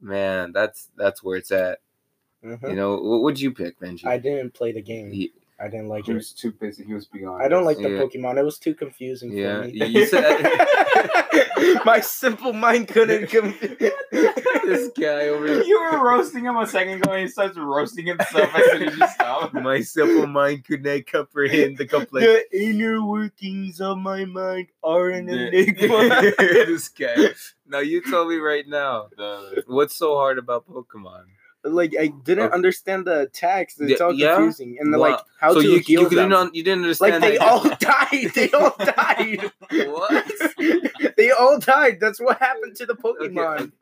Man, 0.00 0.52
that's 0.52 0.88
that's 0.96 1.22
where 1.22 1.36
it's 1.38 1.50
at. 1.50 1.78
Mhm. 2.44 2.70
You 2.70 2.76
know, 2.76 2.96
what 2.96 3.22
would 3.22 3.40
you 3.40 3.52
pick, 3.52 3.78
Benji? 3.80 4.06
I 4.06 4.18
didn't 4.18 4.54
play 4.54 4.72
the 4.72 4.80
game. 4.82 5.12
He- 5.12 5.32
I 5.62 5.68
didn't 5.68 5.88
like 5.88 6.06
He 6.06 6.12
it. 6.12 6.14
He 6.14 6.16
was 6.16 6.32
too 6.32 6.52
busy. 6.52 6.84
He 6.84 6.94
was 6.94 7.06
beyond. 7.06 7.42
I 7.42 7.48
don't 7.48 7.64
like 7.64 7.76
the 7.76 7.90
Yeah. 7.90 8.00
Pokemon. 8.00 8.38
It 8.38 8.44
was 8.44 8.58
too 8.58 8.74
confusing 8.74 9.32
Yeah, 9.32 9.60
for 9.62 9.68
me. 9.68 9.72
you- 9.74 9.84
you 9.86 10.06
said- 10.06 10.66
My 11.84 12.00
simple 12.00 12.52
mind 12.52 12.88
couldn't 12.88 13.26
confuse. 13.30 13.92
this 14.10 14.90
guy 14.98 15.28
over 15.28 15.46
here. 15.46 15.62
You 15.62 15.80
were 15.82 16.02
roasting 16.04 16.44
him 16.44 16.56
a 16.56 16.66
second 16.66 16.94
ago, 17.02 17.12
and 17.12 17.22
he 17.22 17.28
starts 17.28 17.56
roasting 17.58 18.06
himself 18.06 18.54
as 18.54 18.70
soon 18.70 18.82
as 18.84 18.96
you 18.96 19.06
stop. 19.08 19.52
My 19.54 19.80
simple 19.82 20.26
mind 20.26 20.64
could 20.64 20.82
not 20.84 21.06
comprehend 21.06 21.76
the 21.78 21.86
complex. 21.86 22.26
the 22.26 22.44
inner 22.58 23.04
workings 23.04 23.80
of 23.80 23.98
my 23.98 24.24
mind 24.24 24.68
are 24.82 25.10
an 25.10 25.26
The- 25.26 25.48
enigma. 25.48 26.32
this 26.38 26.88
guy. 26.88 27.34
Now 27.66 27.80
you 27.80 28.00
tell 28.02 28.26
me 28.26 28.36
right 28.36 28.66
now, 28.66 29.08
The- 29.16 29.64
what's 29.66 29.94
so 29.94 30.14
hard 30.16 30.38
about 30.38 30.66
Pokemon? 30.68 31.24
Like 31.64 31.94
I 31.98 32.08
didn't 32.08 32.44
Okay. 32.46 32.54
understand 32.54 33.06
the 33.06 33.20
attacks. 33.22 33.78
It's 33.80 34.00
Yeah, 34.00 34.06
all 34.06 34.12
yeah? 34.14 34.34
confusing, 34.36 34.76
and 34.80 34.92
then, 34.92 35.00
Wow. 35.00 35.10
like 35.10 35.20
how 35.38 35.52
so 35.54 35.60
to 35.62 35.68
you 35.68 35.78
heal 35.80 36.02
you 36.02 36.08
didn't 36.10 36.54
you 36.54 36.62
didn't 36.62 36.82
understand 36.82 37.22
like 37.22 37.32
they 37.32 37.38
all 37.38 37.62
died. 37.80 38.32
They 38.34 38.50
all 38.52 38.74
died. 38.78 39.50
What? 39.86 40.24
they 41.16 41.30
all 41.32 41.58
died. 41.58 41.98
That's 42.00 42.20
what 42.20 42.38
happened 42.38 42.76
to 42.76 42.86
the 42.86 42.94
Pokemon. 42.94 43.72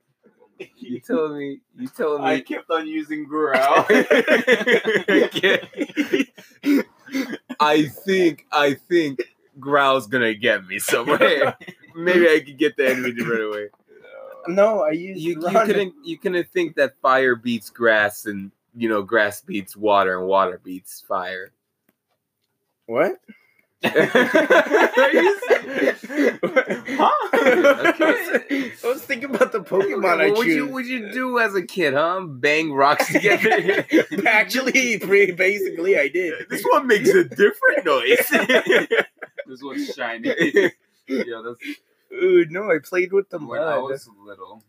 You 0.77 0.99
told 1.01 1.37
me? 1.37 1.61
You 1.79 1.87
told 1.89 2.21
me 2.23 2.27
I 2.27 2.41
kept 2.41 2.69
on 2.71 2.87
using 2.89 3.25
growl. 3.25 3.87
I 7.61 7.85
think 8.05 8.47
I 8.53 8.75
think 8.75 9.21
Growl's 9.61 10.07
gonna 10.07 10.35
get 10.35 10.67
me 10.67 10.79
somewhere. 10.79 11.57
Maybe 11.97 12.29
I 12.29 12.41
could 12.41 12.59
get 12.59 12.77
the 12.77 12.91
enemy 12.91 13.15
to 13.15 13.25
run 13.25 13.41
away. 13.43 13.69
No, 14.49 14.83
I 14.83 14.91
used 14.91 15.21
You, 15.21 15.41
you 15.41 15.61
couldn't 15.61 15.95
you 16.05 16.19
couldn't 16.19 16.49
think 16.49 16.77
that 16.77 16.97
fire 17.01 17.37
beats 17.37 17.71
grass 17.71 18.27
and 18.27 18.51
you 18.77 18.89
know 18.89 19.03
grass 19.03 19.41
beats 19.41 19.77
water 19.77 20.19
and 20.19 20.27
water 20.27 20.61
beats 20.63 21.01
fire. 21.07 21.53
What? 22.87 23.21
Okay. 23.85 24.09
I 27.01 28.93
was 28.93 29.03
thinking 29.03 29.35
about 29.35 29.53
the 29.53 29.61
Pokemon 29.61 30.21
I 30.21 30.29
what 30.31 30.39
would 30.39 30.47
you 30.49 30.67
would 30.67 30.87
you 30.87 31.13
do 31.13 31.39
as 31.39 31.55
a 31.55 31.63
kid, 31.63 31.95
huh? 31.95 32.23
Bang 32.27 32.73
rocks 32.73 33.07
together. 33.13 33.87
Actually, 34.27 34.99
pretty 34.99 35.33
basically, 35.33 35.99
I 35.99 36.09
did. 36.09 36.49
this 36.49 36.65
one 36.65 36.87
makes 36.87 37.09
a 37.11 37.25
different 37.25 37.85
noise. 37.85 38.27
this 39.47 39.63
one's 39.63 39.95
shiny. 39.95 40.35
Yeah, 41.07 41.43
that's 41.45 41.79
Ooh, 42.13 42.47
no, 42.49 42.71
I 42.71 42.79
played 42.83 43.13
with 43.13 43.29
the 43.31 43.39
when 43.39 43.61
I 43.61 43.79
was 43.79 44.09
little. 44.25 44.63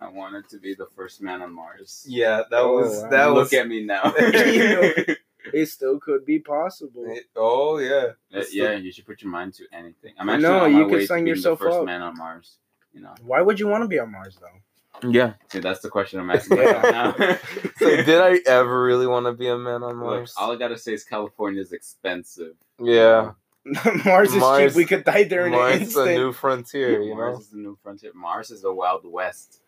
I 0.00 0.08
wanted 0.08 0.48
to 0.50 0.58
be 0.58 0.74
the 0.74 0.86
first 0.94 1.22
man 1.22 1.40
on 1.42 1.52
Mars. 1.54 2.04
yeah, 2.08 2.42
that 2.50 2.60
Oh, 2.60 2.74
was 2.76 3.02
wow. 3.02 3.10
that 3.10 3.26
Look 3.26 3.36
was. 3.44 3.52
at 3.54 3.68
me 3.68 3.84
now. 3.84 4.12
It 5.52 5.66
still 5.66 6.00
could 6.00 6.26
be 6.26 6.40
possible. 6.40 7.06
oh 7.36 7.78
yeah. 7.78 8.12
Uh, 8.36 8.42
yeah, 8.50 8.72
you 8.72 8.90
should 8.90 9.06
put 9.06 9.22
your 9.22 9.30
mind 9.30 9.54
to 9.54 9.64
anything. 9.72 10.12
I'm 10.18 10.26
No, 10.26 10.32
actually 10.34 10.48
on 10.48 10.72
my 10.72 10.78
you 10.80 10.84
could 10.86 10.92
way 10.94 11.00
to 11.02 11.06
sign 11.06 11.24
being 11.24 11.36
yourself 11.36 11.60
the 11.60 11.66
first 11.66 11.78
up. 11.78 11.84
man 11.84 12.02
on 12.02 12.16
Mars. 12.18 12.56
You 12.92 13.02
know, 13.02 13.14
Why 13.22 13.42
would 13.42 13.60
you 13.60 13.68
want 13.68 13.84
to 13.84 13.88
be 13.88 13.98
on 14.00 14.10
Mars 14.10 14.36
though? 14.40 15.08
Yeah. 15.08 15.34
see, 15.52 15.60
that's 15.60 15.80
the 15.80 15.88
question 15.88 16.18
I'm 16.18 16.30
asking 16.30 16.56
Yeah. 16.58 16.82
myself 16.82 17.18
now. 17.20 17.36
So 17.78 17.86
did 18.02 18.20
I 18.20 18.40
ever 18.50 18.82
really 18.82 19.06
want 19.06 19.26
to 19.26 19.32
be 19.34 19.46
a 19.46 19.56
man 19.56 19.84
on 19.84 19.90
Look, 20.00 20.04
Mars? 20.04 20.34
all 20.36 20.50
I 20.50 20.56
gotta 20.56 20.76
say 20.78 20.94
is 20.94 21.04
California 21.04 21.60
is 21.60 21.70
expensive. 21.72 22.54
Yeah. 22.82 23.32
Mars 24.04 24.32
is 24.32 24.36
Mars- 24.40 24.72
cheap. 24.72 24.76
We 24.76 24.84
could 24.84 25.04
die 25.04 25.24
there 25.24 25.46
in 25.46 25.52
an 25.52 25.58
Mars 25.58 25.74
is 25.76 25.80
instant. 25.82 26.08
a 26.10 26.14
new 26.14 26.32
frontier, 26.32 27.02
you 27.02 27.14
Mars 27.14 27.34
know. 27.34 27.40
is 27.40 27.52
a 27.52 27.56
new 27.56 27.78
frontier. 27.82 28.12
Mars 28.14 28.50
is 28.50 28.62
the 28.62 28.72
Wild 28.72 29.04
West. 29.04 29.60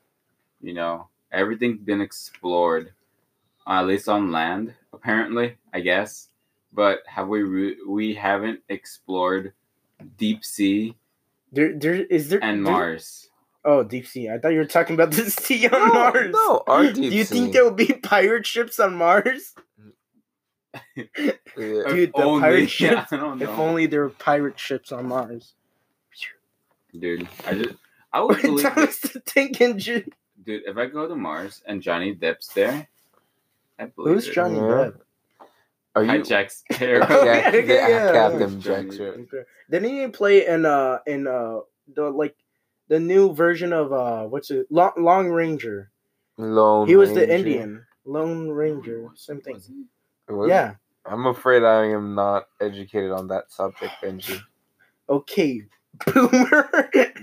You 0.61 0.75
know, 0.75 1.09
everything's 1.33 1.81
been 1.81 2.01
explored, 2.01 2.93
uh, 3.67 3.81
at 3.81 3.87
least 3.87 4.09
on 4.09 4.31
land, 4.33 4.75
apparently. 4.93 5.57
I 5.73 5.81
guess, 5.81 6.29
but 6.73 7.01
have 7.07 7.29
we? 7.29 7.43
Re- 7.43 7.77
we 7.87 8.15
haven't 8.15 8.61
explored 8.69 9.53
deep 10.17 10.45
sea 10.45 10.97
There, 11.53 11.77
there 11.77 11.95
is 11.95 12.29
there 12.29 12.43
and 12.43 12.65
there- 12.65 12.73
Mars. 12.73 13.25
Oh, 13.65 13.83
deep 13.83 14.07
sea. 14.07 14.31
I 14.31 14.39
thought 14.39 14.53
you 14.53 14.59
were 14.61 14.65
talking 14.65 14.95
about 14.95 15.11
the 15.19 15.29
sea 15.31 15.67
on 15.67 15.73
No, 15.89 15.93
Mars. 15.95 16.31
no, 16.33 16.63
our 16.69 16.85
deep 16.87 16.95
Do 16.95 17.17
you 17.17 17.25
sea. 17.25 17.35
think 17.41 17.53
there 17.53 17.65
will 17.65 17.73
be 17.73 17.93
pirate 17.93 18.47
ships 18.47 18.79
on 18.79 18.95
Mars? 18.95 19.55
Yeah. 20.95 21.05
Dude, 21.57 22.13
the 22.15 22.23
only, 22.23 22.41
pirate 22.41 22.71
ships- 22.71 23.13
I 23.13 23.17
don't 23.17 23.41
If 23.43 23.49
only 23.51 23.87
there 23.87 24.03
were 24.03 24.11
pirate 24.11 24.59
ships 24.59 24.93
on 24.93 25.09
Mars. 25.09 25.55
dude. 26.99 27.29
I 27.47 27.55
just, 27.55 27.75
I 28.13 28.21
would 28.23 28.41
believe. 28.43 28.63
Thomas 28.65 28.99
the 29.01 29.21
Tank 29.21 29.61
Engine. 29.61 30.11
dude. 30.45 30.63
If 30.67 30.77
I 30.77 30.87
go 30.87 31.09
to 31.09 31.17
Mars 31.17 31.63
and 31.67 31.83
Johnny 31.83 32.15
Depp's 32.15 32.49
there, 32.55 32.87
I 33.79 33.87
believe 33.87 34.15
Who's 34.15 34.29
it. 34.29 34.35
Johnny 34.35 34.57
Yeah. 34.57 34.63
Depp? 34.63 34.95
Are 35.97 36.05
Hi, 36.05 36.17
you 36.17 36.23
Jack 36.23 36.51
Sparrow. 36.51 37.07
yeah, 37.25 37.45
Okay, 37.49 37.67
yeah, 37.67 37.89
yeah. 37.89 38.13
Captain 38.13 38.61
Johnny 38.61 38.91
Jack? 38.91 39.15
Depp. 39.15 39.45
Didn't 39.71 39.89
he 39.89 40.07
play 40.09 40.47
in 40.47 40.65
uh 40.65 40.99
in 41.07 41.27
uh 41.27 41.61
the 41.93 42.11
like 42.11 42.37
the 42.89 43.01
new 43.01 43.33
version 43.35 43.73
of 43.73 43.93
uh 43.93 44.25
what's 44.27 44.51
it 44.51 44.67
Long, 44.71 44.93
Long 44.99 45.29
Ranger? 45.31 45.91
Lone 46.37 46.87
he 46.87 46.95
was 46.95 47.13
the 47.15 47.29
Indian 47.35 47.85
Lone 48.05 48.49
Ranger, 48.49 49.09
same 49.17 49.41
thing. 49.41 49.61
Was 50.29 50.37
he? 50.37 50.41
What? 50.41 50.49
Yeah. 50.49 50.75
I'm 51.07 51.27
afraid 51.27 51.65
I 51.65 51.87
am 51.87 52.15
not 52.15 52.45
educated 52.61 53.11
on 53.13 53.29
that 53.29 53.51
subject, 53.51 53.93
Benji. 54.03 54.41
Okay, 55.11 55.63
boomer. 56.07 56.69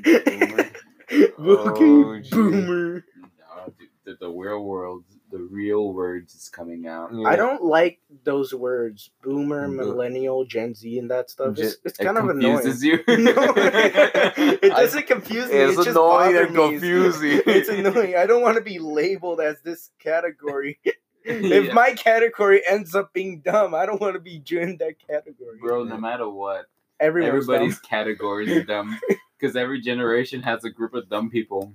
Boomer. 0.03 0.71
okay, 1.11 1.31
Oh, 1.47 2.21
boomer. 2.31 3.05
No, 3.21 3.73
dude, 3.77 3.89
the, 4.05 4.17
the 4.19 4.27
real 4.29 4.63
world, 4.63 5.03
the 5.31 5.37
real 5.37 5.93
words 5.93 6.33
is 6.33 6.49
coming 6.49 6.87
out. 6.87 7.11
I 7.27 7.35
don't 7.35 7.63
like 7.63 7.99
those 8.23 8.55
words, 8.55 9.11
boomer, 9.21 9.67
Bo- 9.67 9.75
millennial, 9.75 10.45
Gen 10.45 10.73
Z, 10.73 10.97
and 10.97 11.11
that 11.11 11.29
stuff. 11.29 11.51
It's, 11.59 11.59
Gen- 11.75 11.81
it's 11.85 11.99
It 11.99 12.03
kind 12.03 12.17
of 12.17 12.29
annoying. 12.29 12.55
confuses 12.55 12.83
you. 12.83 12.97
no, 13.07 13.53
it 13.55 14.61
doesn't 14.71 15.05
confuse 15.05 15.47
me. 15.51 15.57
It's 15.57 15.73
it 15.73 15.75
just 15.83 15.89
annoying 15.89 16.33
bothers 16.33 16.47
and 16.47 16.55
me. 16.55 16.69
confusing. 16.71 17.41
It's 17.45 17.69
annoying. 17.69 18.15
I 18.15 18.25
don't 18.25 18.41
want 18.41 18.55
to 18.57 18.63
be 18.63 18.79
labeled 18.79 19.41
as 19.41 19.61
this 19.61 19.91
category. 19.99 20.79
if 21.43 21.65
Yeah. 21.65 21.73
my 21.73 21.91
category 21.93 22.61
ends 22.67 22.93
up 22.95 23.13
being 23.13 23.39
dumb, 23.41 23.73
I 23.73 23.85
don't 23.85 23.99
want 23.99 24.13
to 24.13 24.19
be 24.19 24.41
in 24.57 24.77
that 24.77 24.95
category. 25.07 25.57
Bro, 25.59 25.85
no 25.85 25.97
matter 25.97 26.29
what, 26.29 26.65
Everyone's 26.99 27.43
everybody's 27.43 27.75
dumb. 27.79 27.89
category 27.89 28.51
is 28.51 28.65
dumb 28.65 28.99
because 29.39 29.55
every 29.55 29.81
generation 29.81 30.41
has 30.43 30.63
a 30.63 30.69
group 30.69 30.93
of 30.93 31.09
dumb 31.09 31.29
people. 31.29 31.73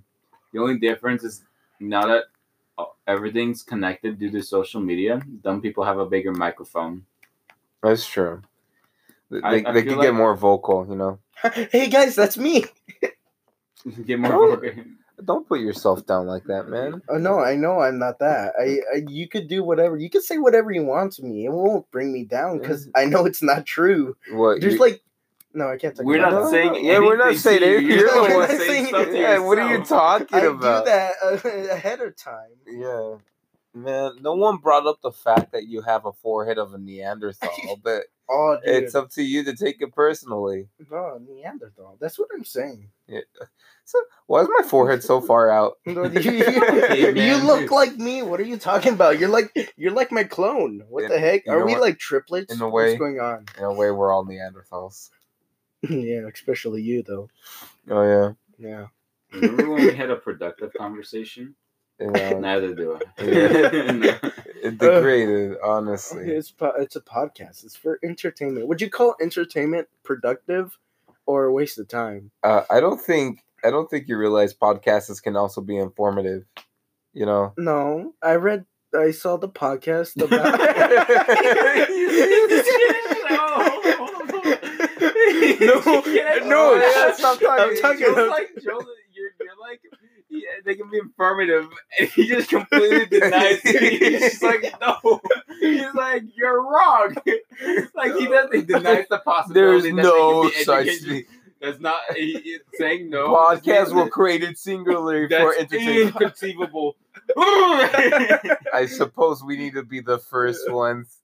The 0.53 0.61
only 0.61 0.79
difference 0.79 1.25
is 1.25 1.43
now 1.79 2.07
that 2.07 2.25
uh, 2.79 2.85
everything's 3.07 3.63
connected 3.63 4.19
due 4.19 4.31
to 4.31 4.43
social 4.43 4.81
media, 4.81 5.21
dumb 5.43 5.61
people 5.61 5.85
have 5.85 5.99
a 5.99 6.07
bigger 6.07 6.33
microphone. 6.33 7.05
That's 7.83 8.07
true. 8.07 8.43
They, 9.31 9.41
I- 9.43 9.51
they, 9.61 9.65
I 9.67 9.73
they 9.73 9.83
feel 9.83 9.95
could 9.97 10.03
get 10.03 10.15
more 10.15 10.35
vocal, 10.35 10.87
you 10.89 10.97
know. 10.97 11.19
hey 11.73 11.89
guys, 11.89 12.15
that's 12.15 12.37
me. 12.39 12.65
Get 14.05 14.19
more. 14.19 14.61
Don't 15.25 15.47
put 15.49 15.61
yourself 15.61 16.07
down 16.07 16.27
like 16.27 16.45
that, 16.45 16.69
man. 16.69 17.03
Oh 17.09 17.17
no, 17.19 17.41
I 17.41 17.57
know 17.57 17.81
I'm 17.81 17.99
not 17.99 18.19
that. 18.21 18.55
I, 18.61 18.81
I 18.95 19.03
you 19.09 19.29
could 19.29 19.49
do 19.49 19.63
whatever. 19.65 19.97
You 19.97 20.11
could 20.11 20.23
say 20.23 20.39
whatever 20.39 20.71
you 20.71 20.85
want 20.85 21.13
to 21.15 21.23
me. 21.25 21.45
It 21.47 21.53
won't 21.53 21.91
bring 21.91 22.13
me 22.13 22.25
down 22.25 22.59
because 22.59 22.89
I 22.97 23.05
know 23.07 23.25
it's 23.27 23.43
not 23.43 23.67
true. 23.67 24.17
What? 24.33 24.61
There's 24.61 24.75
you- 24.75 24.81
like 24.81 25.03
No, 25.55 25.69
I 25.69 25.77
can't. 25.79 25.97
Talk 25.97 26.07
We're 26.07 26.19
about 26.19 26.33
not 26.33 26.43
that. 26.45 26.51
saying 26.51 26.85
Yeah, 26.85 26.99
we're 27.01 27.17
not 27.17 27.27
anything 27.29 27.41
saying 27.43 27.61
to 27.61 27.67
you. 27.67 27.77
anything. 27.79 27.99
You're 27.99 28.09
the 28.09 28.15
We're 28.23 28.39
one 28.39 28.49
not 28.49 28.51
saying 28.51 28.87
saying 28.95 29.17
Yeah, 29.17 29.39
what 29.41 29.59
are 29.59 29.69
you 29.69 29.79
yourself. 29.79 29.89
talking 30.29 30.39
I 30.39 30.41
about? 30.43 30.85
do 30.85 30.91
that 30.91 31.13
uh, 31.23 31.49
ahead 31.75 32.01
of 32.01 32.17
time. 32.17 32.51
Yeah. 32.67 33.17
Man, 33.73 34.13
no 34.21 34.35
one 34.35 34.57
brought 34.57 34.87
up 34.87 34.99
the 35.03 35.13
fact 35.13 35.53
that 35.53 35.67
you 35.69 35.83
have 35.83 36.05
a 36.05 36.13
forehead 36.13 36.59
of 36.59 36.75
a 36.75 36.79
Neanderthal, 36.79 37.79
but 37.85 38.03
Oh, 38.33 38.57
dude. 38.65 38.85
it's 38.85 38.95
up 38.95 39.11
to 39.13 39.23
you 39.23 39.43
to 39.45 39.57
take 39.57 39.83
it 39.83 39.93
personally. 39.95 40.69
no 40.91 41.19
Neanderthal. 41.27 41.97
That's 42.01 42.19
what 42.19 42.29
I'm 42.35 42.45
saying. 42.45 42.89
Yeah. 43.09 43.21
So, 43.85 43.99
why 44.27 44.43
is 44.43 44.49
my 44.57 44.65
forehead 44.65 45.03
so 45.03 45.21
far 45.21 45.51
out? 45.51 45.79
You, 45.87 46.05
you- 46.05 46.21
Hey, 46.21 47.27
you 47.29 47.45
look 47.45 47.71
like 47.73 47.97
me. 47.97 48.23
What 48.23 48.39
are 48.39 48.45
you 48.45 48.57
talking 48.57 48.93
about? 48.93 49.19
You're 49.19 49.29
like 49.31 49.53
you're 49.77 49.91
like 49.93 50.13
my 50.13 50.23
clone. 50.25 50.85
What 50.89 51.05
In- 51.05 51.11
the 51.11 51.19
heck? 51.19 51.49
Are 51.49 51.65
we 51.67 51.73
what? 51.73 51.81
like 51.81 51.99
triplets? 51.99 52.55
In 52.55 52.61
a 52.63 52.69
way. 52.69 52.91
What's 52.91 52.99
going 53.01 53.19
on? 53.21 53.47
In 53.59 53.65
a 53.65 53.73
way, 53.73 53.91
we're 53.91 54.13
all 54.13 54.25
Neanderthals. 54.25 55.11
yeah, 55.89 56.23
especially 56.33 56.83
you 56.83 57.03
though. 57.03 57.29
Oh 57.91 58.03
yeah. 58.03 58.33
Yeah. 58.59 58.87
Remember 59.33 59.71
when 59.71 59.87
we 59.87 59.95
had 59.95 60.11
a 60.11 60.17
productive 60.17 60.73
conversation? 60.79 61.55
Yeah. 61.99 62.35
Neither 62.39 62.75
do 62.75 62.95
I. 63.19 63.23
Yeah. 63.25 63.91
No. 63.93 64.19
It 64.63 64.79
degraded, 64.79 65.57
honestly. 65.65 66.23
Okay, 66.23 66.33
it's 66.33 66.51
po- 66.51 66.75
it's 66.79 66.97
a 66.97 67.01
podcast. 67.01 67.65
It's 67.65 67.77
for 67.77 67.99
entertainment. 68.05 68.67
Would 68.69 68.81
you 68.81 68.91
call 68.91 69.15
entertainment 69.21 69.89
productive 70.03 70.79
or 71.27 71.45
a 71.45 71.53
waste 71.53 71.79
of 71.79 71.89
time? 71.89 72.31
Uh, 72.43 72.63
I 72.71 72.81
don't 72.81 73.01
think 73.01 73.41
I 73.65 73.71
don't 73.71 73.89
think 73.91 74.09
you 74.09 74.17
realize 74.17 74.55
podcasts 74.55 75.23
can 75.23 75.37
also 75.37 75.61
be 75.61 75.77
informative. 75.77 76.45
You 77.13 77.27
know. 77.27 77.53
No, 77.57 78.15
I 78.23 78.35
read. 78.37 78.67
I 78.97 79.13
saw 79.13 79.37
the 79.37 79.49
podcast 79.49 80.21
about. 80.23 80.59
no, 85.61 85.81
no, 86.45 86.75
Yeah, 86.81 87.13
stop 87.13 87.41
talking. 87.41 87.49
I'm 87.49 87.77
talking 87.81 88.01
Joe's 88.01 88.13
about- 88.13 88.29
like, 88.29 88.49
Joe's, 88.57 88.85
you're, 89.13 89.31
you're 89.41 89.59
like, 89.61 89.81
yeah, 90.31 90.49
they 90.65 90.75
can 90.77 90.89
be 90.91 90.99
informative, 90.99 91.69
and 91.99 92.09
he 92.11 92.27
just 92.29 92.49
completely 92.51 93.07
denies 93.07 93.61
it. 93.65 94.01
He's 94.03 94.21
just 94.21 94.43
like, 94.43 94.75
no. 94.81 95.21
He's 95.61 95.93
like, 95.95 96.23
you're 96.37 96.63
wrong. 96.63 97.15
like 97.95 98.15
he 98.17 98.27
does, 98.27 98.49
he 98.53 98.63
denies 98.63 99.07
the 99.11 99.21
There's 99.53 99.83
possibility. 99.83 99.91
that 99.93 100.03
no 100.03 100.45
they 100.45 100.51
can 100.51 100.59
be 100.59 100.65
such 100.65 100.87
thing. 101.03 101.25
That's 101.61 101.81
not 101.81 102.01
he, 102.17 102.39
he's 102.41 102.61
saying 102.75 103.11
no. 103.11 103.35
Podcasts 103.35 103.93
were 103.93 104.09
created 104.09 104.57
singularly 104.57 105.29
for 105.29 105.55
entertainment. 105.55 106.15
inconceivable. 106.17 106.97
I 107.37 108.87
suppose 108.91 109.45
we 109.45 109.57
need 109.59 109.75
to 109.75 109.83
be 109.83 110.01
the 110.01 110.19
first 110.19 110.71
ones. 110.71 111.19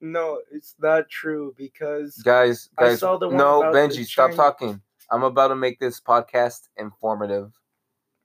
no, 0.00 0.40
it's 0.52 0.74
not 0.80 1.08
true 1.10 1.54
because 1.58 2.16
Guys, 2.22 2.70
I 2.78 2.84
guys, 2.84 3.00
saw 3.00 3.18
the 3.18 3.28
one 3.28 3.36
no, 3.36 3.60
about 3.62 3.72
the 3.72 3.78
Benji, 3.78 4.06
stop 4.06 4.32
talking. 4.32 4.80
I'm 5.10 5.22
about 5.22 5.48
to 5.48 5.56
make 5.56 5.80
this 5.80 6.00
podcast 6.00 6.68
informative. 6.76 7.52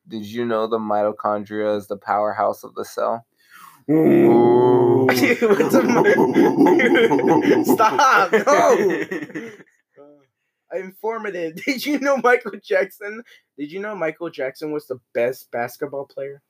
Did 0.08 0.26
you 0.26 0.46
know 0.46 0.68
the 0.68 0.80
mitochondria 0.80 1.78
is 1.78 1.88
the 1.88 1.98
powerhouse 1.98 2.64
of 2.64 2.76
the 2.76 2.86
cell? 2.86 3.26
Ooh. 3.90 5.06
What's 5.06 5.22
a 5.74 5.84
mi- 5.84 7.66
Stop! 7.66 8.32
No. 9.98 10.08
Uh, 10.74 10.78
informative. 10.80 11.56
Did 11.66 11.86
you 11.86 12.00
know 12.00 12.18
Michael 12.18 12.54
Jackson? 12.64 13.24
Did 13.58 13.72
you 13.72 13.80
know 13.80 13.96
Michael 13.96 14.30
Jackson 14.30 14.72
was 14.72 14.88
the 14.88 15.00
best 15.14 15.52
basketball 15.52 16.06
player? 16.06 16.42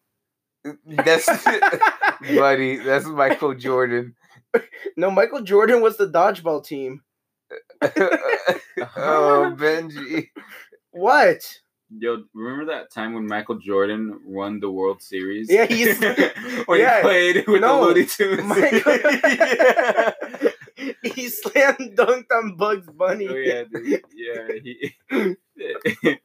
That's 0.86 1.26
buddy. 2.36 2.78
That's 2.78 3.06
Michael 3.06 3.54
Jordan. 3.54 4.16
No, 4.96 5.12
Michael 5.12 5.42
Jordan 5.42 5.82
was 5.82 5.98
the 5.98 6.08
dodgeball 6.08 6.64
team. 6.66 7.02
oh, 7.82 9.56
Benji. 9.58 10.30
What? 10.92 11.60
Yo, 12.00 12.24
remember 12.34 12.66
that 12.74 12.92
time 12.92 13.14
when 13.14 13.28
Michael 13.28 13.56
Jordan 13.60 14.20
won 14.26 14.60
the 14.60 14.70
World 14.72 15.02
Series? 15.02 15.50
Yeah, 15.50 15.66
he's- 15.66 16.00
when 16.66 16.80
yeah, 16.80 16.98
he 16.98 17.02
played 17.02 17.48
with 17.48 17.62
no, 17.62 17.80
the 17.82 17.88
Looney 17.88 18.06
Tunes. 18.06 18.44
Michael- 18.44 20.14
he 21.04 21.30
slam 21.30 21.76
dunked 21.96 22.32
on 22.34 22.56
Bugs 22.58 22.88
Bunny. 22.88 23.28
Oh 23.30 23.36
yeah, 23.36 23.64
dude. 23.72 24.02
yeah. 24.14 24.48
He, 24.64 26.18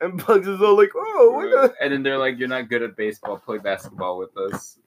And 0.00 0.24
Bugs 0.24 0.46
is 0.46 0.62
all 0.62 0.76
like, 0.76 0.92
oh, 0.94 1.32
what 1.34 1.50
the? 1.50 1.74
and 1.82 1.92
then 1.92 2.02
they're 2.04 2.18
like, 2.18 2.38
"You're 2.38 2.46
not 2.46 2.68
good 2.68 2.82
at 2.82 2.96
baseball. 2.96 3.38
Play 3.38 3.58
basketball 3.58 4.16
with 4.18 4.36
us." 4.36 4.78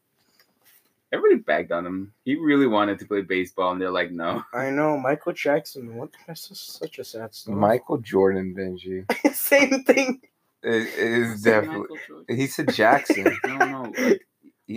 Everybody 1.52 1.64
bagged 1.64 1.72
on 1.72 1.86
him. 1.86 2.14
He 2.24 2.36
really 2.36 2.68
wanted 2.68 3.00
to 3.00 3.06
play 3.06 3.22
baseball, 3.22 3.72
and 3.72 3.82
they're 3.82 3.92
like, 3.92 4.12
"No." 4.12 4.44
I 4.54 4.70
know, 4.70 4.98
Michael 4.98 5.34
Jackson. 5.34 5.96
What? 5.96 6.10
That's 6.28 6.48
just 6.48 6.80
such 6.80 7.00
a 7.00 7.04
sad 7.04 7.34
story. 7.34 7.58
Michael 7.58 7.98
Jordan, 7.98 8.56
Benji. 8.58 9.06
Same 9.34 9.84
thing. 9.84 10.22
It, 10.64 10.74
it 10.74 11.12
is 11.12 11.36
Is 11.36 11.42
definitely. 11.42 11.98
He 12.30 12.48
said 12.48 12.74
Jackson. 12.74 13.28
I 13.44 13.48
don't 13.48 13.72
know. 13.72 13.94
Like, 13.98 14.22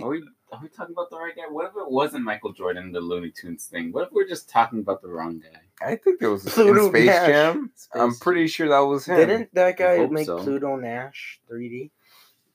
are 0.01 0.09
we 0.09 0.23
are 0.51 0.59
we 0.61 0.69
talking 0.69 0.93
about 0.93 1.09
the 1.09 1.17
right 1.17 1.35
guy? 1.35 1.43
What 1.49 1.65
if 1.65 1.71
it 1.71 1.89
wasn't 1.89 2.23
Michael 2.23 2.53
Jordan, 2.53 2.91
the 2.91 3.01
Looney 3.01 3.31
Tunes 3.31 3.65
thing? 3.65 3.91
What 3.91 4.07
if 4.07 4.11
we're 4.11 4.27
just 4.27 4.49
talking 4.49 4.79
about 4.79 5.01
the 5.01 5.09
wrong 5.09 5.39
guy? 5.39 5.85
I 5.85 5.95
think 5.95 6.21
it 6.21 6.27
was 6.27 6.45
Pluto 6.45 6.85
in 6.85 6.91
Space 6.91 7.05
Nash. 7.07 7.27
Jam. 7.27 7.71
I'm 7.93 8.15
pretty 8.15 8.47
sure 8.47 8.69
that 8.69 8.79
was 8.79 9.05
him. 9.05 9.17
Didn't 9.17 9.53
that 9.53 9.77
guy 9.77 10.05
make 10.07 10.25
so. 10.25 10.39
Pluto 10.39 10.75
Nash 10.75 11.39
3D? 11.51 11.91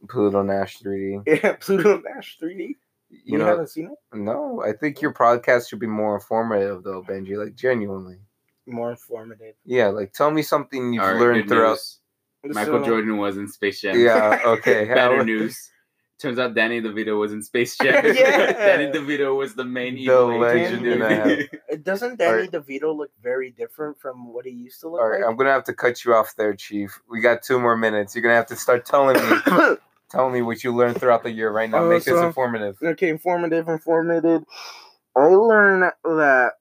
Pluto 0.08 0.42
Nash 0.42 0.78
3D. 0.80 1.22
Yeah, 1.26 1.56
Pluto 1.60 2.00
Nash 2.00 2.38
3D. 2.42 2.76
You, 3.10 3.18
You 3.24 3.38
know, 3.38 3.46
haven't 3.46 3.68
seen 3.70 3.86
it? 3.86 4.16
no, 4.16 4.62
I 4.62 4.72
think 4.72 5.00
your 5.02 5.12
podcast 5.12 5.68
should 5.68 5.80
be 5.80 5.86
more 5.86 6.14
informative, 6.14 6.82
though, 6.84 7.02
Benji. 7.02 7.36
Like 7.36 7.54
genuinely. 7.56 8.18
More 8.66 8.90
informative. 8.92 9.54
Yeah, 9.64 9.88
like 9.88 10.12
tell 10.12 10.30
me 10.30 10.42
something 10.42 10.92
you've 10.92 11.02
All 11.02 11.12
right, 11.12 11.20
learned 11.20 11.42
good 11.42 11.48
throughout. 11.56 11.70
news. 12.44 12.54
Michael 12.54 12.80
So- 12.80 12.86
Jordan 12.86 13.16
was 13.18 13.36
in 13.36 13.48
Space 13.48 13.80
Jam. 13.80 13.98
Yeah, 13.98 14.40
okay. 14.46 14.84
Better 14.86 15.24
news. 15.24 15.70
Turns 16.20 16.38
out 16.38 16.54
Danny 16.54 16.82
DeVito 16.82 17.18
was 17.18 17.32
in 17.32 17.42
Space 17.42 17.76
Jam. 17.82 18.04
Yeah. 18.04 18.52
Danny 18.52 18.92
DeVito 18.92 19.34
was 19.36 19.54
the 19.54 19.64
main 19.64 19.94
The 19.94 20.02
evil 20.02 20.38
legend 20.38 20.86
agent. 20.86 21.02
and 21.02 21.30
a. 21.32 21.44
Uh, 21.72 21.76
Doesn't 21.82 22.18
Danny 22.18 22.46
DeVito 22.46 22.94
look 22.94 23.10
very 23.22 23.50
different 23.50 23.98
from 23.98 24.32
what 24.32 24.44
he 24.44 24.52
used 24.52 24.80
to 24.82 24.88
look 24.90 25.00
All 25.00 25.08
right, 25.08 25.20
like? 25.22 25.28
I'm 25.30 25.36
gonna 25.36 25.50
have 25.50 25.64
to 25.64 25.74
cut 25.74 26.04
you 26.04 26.14
off 26.14 26.34
there, 26.36 26.54
Chief. 26.54 27.00
We 27.10 27.20
got 27.22 27.42
two 27.42 27.58
more 27.58 27.76
minutes. 27.76 28.14
You're 28.14 28.22
gonna 28.22 28.34
have 28.36 28.46
to 28.48 28.56
start 28.56 28.84
telling 28.84 29.16
me, 29.16 29.36
telling 30.10 30.32
me 30.32 30.42
what 30.42 30.62
you 30.64 30.74
learned 30.74 30.98
throughout 31.00 31.22
the 31.22 31.30
year 31.30 31.50
right 31.50 31.70
now. 31.70 31.84
Oh, 31.84 31.88
Make 31.88 32.04
this 32.04 32.20
informative. 32.20 32.76
okay, 32.82 33.08
informative, 33.08 33.68
informative. 33.68 34.42
I 35.16 35.26
learned 35.26 35.92
that 36.04 36.52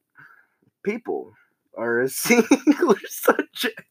people 0.84 1.34
are 1.78 2.02
a 2.02 2.10
singular 2.10 3.00
subject. 3.08 3.82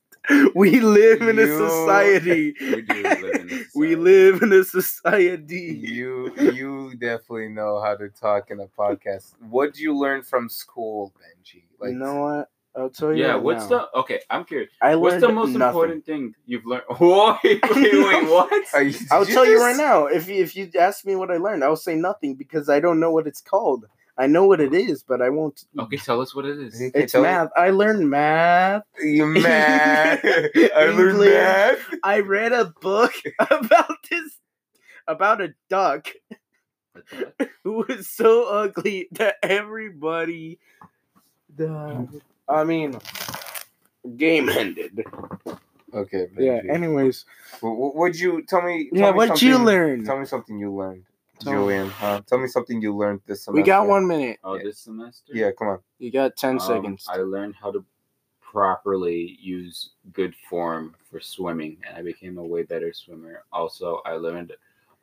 We 0.54 0.80
live 0.80 1.22
in 1.22 1.38
a 1.38 1.46
society. 1.46 2.54
We 2.60 2.82
do 2.82 3.02
live 3.02 3.24
in 3.24 3.50
a 3.50 3.64
We 3.74 3.94
society. 3.94 3.96
live 3.96 4.42
in 4.42 4.52
a 4.52 4.64
society. 4.64 5.80
You 5.82 6.34
you 6.36 6.94
definitely 6.96 7.48
know 7.48 7.80
how 7.80 7.96
to 7.96 8.10
talk 8.10 8.50
in 8.50 8.60
a 8.60 8.66
podcast. 8.66 9.34
What 9.48 9.72
did 9.72 9.80
you 9.80 9.96
learn 9.96 10.22
from 10.22 10.50
school, 10.50 11.14
Benji? 11.18 11.62
Like, 11.80 11.92
you 11.92 11.98
know 11.98 12.20
what? 12.20 12.50
I'll 12.78 12.90
tell 12.90 13.12
you. 13.14 13.24
Yeah, 13.24 13.32
right 13.32 13.42
what's 13.42 13.68
now. 13.68 13.88
the 13.92 13.98
okay? 14.00 14.20
I'm 14.30 14.44
curious. 14.44 14.70
I 14.80 14.94
What's 14.96 15.12
learned 15.14 15.22
the 15.24 15.28
most 15.32 15.48
nothing. 15.50 15.62
important 15.66 16.06
thing 16.06 16.34
you've 16.46 16.64
learned? 16.64 16.84
Wait, 17.00 17.42
wait, 17.42 17.62
wait, 17.74 18.28
what? 18.30 18.50
You- 18.84 18.98
I'll 19.10 19.24
did 19.24 19.32
tell 19.34 19.44
you 19.46 19.60
right 19.60 19.76
now. 19.76 20.06
If 20.06 20.28
you, 20.28 20.36
if 20.42 20.54
you 20.56 20.70
ask 20.78 21.04
me 21.04 21.16
what 21.16 21.30
I 21.30 21.36
learned, 21.38 21.64
I'll 21.64 21.76
say 21.76 21.94
nothing 21.96 22.34
because 22.36 22.68
I 22.68 22.78
don't 22.80 23.00
know 23.00 23.10
what 23.10 23.26
it's 23.26 23.40
called. 23.40 23.86
I 24.16 24.26
know 24.26 24.46
what 24.46 24.60
it 24.60 24.74
is, 24.74 25.02
but 25.04 25.22
I 25.22 25.28
won't. 25.30 25.64
Okay, 25.78 25.96
tell 25.96 26.20
us 26.20 26.34
what 26.34 26.44
it 26.44 26.58
is. 26.58 26.74
Okay, 26.74 27.02
It's 27.04 27.12
tell 27.12 27.22
me- 27.22 27.28
math. 27.28 27.50
I 27.56 27.70
learned 27.70 28.08
math. 28.10 28.82
You 29.00 29.26
mad? 29.26 30.20
I 30.24 30.84
learned 30.86 31.18
math. 31.20 31.78
I 32.02 32.20
read 32.20 32.52
a 32.52 32.72
book 32.80 33.12
about 33.50 33.96
this 34.10 34.38
about 35.06 35.40
a 35.40 35.54
duck 35.70 36.08
who 37.64 37.84
was 37.88 38.08
so 38.10 38.44
ugly 38.48 39.08
that 39.12 39.36
everybody 39.42 40.58
died. 41.56 42.08
I 42.48 42.64
mean, 42.64 42.98
game 44.16 44.48
ended. 44.48 45.04
Okay, 45.94 46.26
Benji. 46.34 46.64
Yeah. 46.66 46.72
Anyways, 46.72 47.24
What 47.60 47.94
would 47.96 48.18
you 48.18 48.42
tell 48.46 48.62
me? 48.62 48.88
yeah. 48.92 49.04
tell 49.04 49.12
me 49.12 49.16
What'd 49.16 49.42
you 49.42 49.58
learn? 49.58 50.04
Tell 50.04 50.18
me 50.18 50.26
something 50.26 50.58
you 50.58 50.74
learned, 50.74 51.04
Tell 51.40 51.52
me. 51.52 51.58
Julian. 51.58 51.88
Huh? 51.90 52.20
Tell 52.26 52.38
me 52.38 52.46
something 52.48 52.80
you 52.82 52.94
learned 52.94 53.20
this 53.26 53.44
semester. 53.44 53.60
We 53.60 53.66
got 53.66 53.86
one 53.86 54.06
minute. 54.06 54.38
Oh, 54.44 54.58
this 54.58 54.78
semester? 54.80 55.32
Yeah, 55.34 55.50
come 55.58 55.68
on. 55.68 55.78
You 55.98 56.10
got 56.12 56.36
ten 56.36 56.54
Um, 56.54 56.60
seconds. 56.60 57.06
I 57.08 57.16
learned 57.18 57.54
how 57.54 57.70
to 57.72 57.84
properly 58.40 59.36
use 59.40 59.90
good 60.12 60.34
form 60.48 60.94
for 61.10 61.20
swimming, 61.20 61.78
and 61.86 61.96
I 61.96 62.02
became 62.02 62.38
a 62.38 62.44
way 62.44 62.62
better 62.62 62.92
swimmer. 62.92 63.44
Also, 63.52 64.00
I 64.06 64.12
learned 64.12 64.52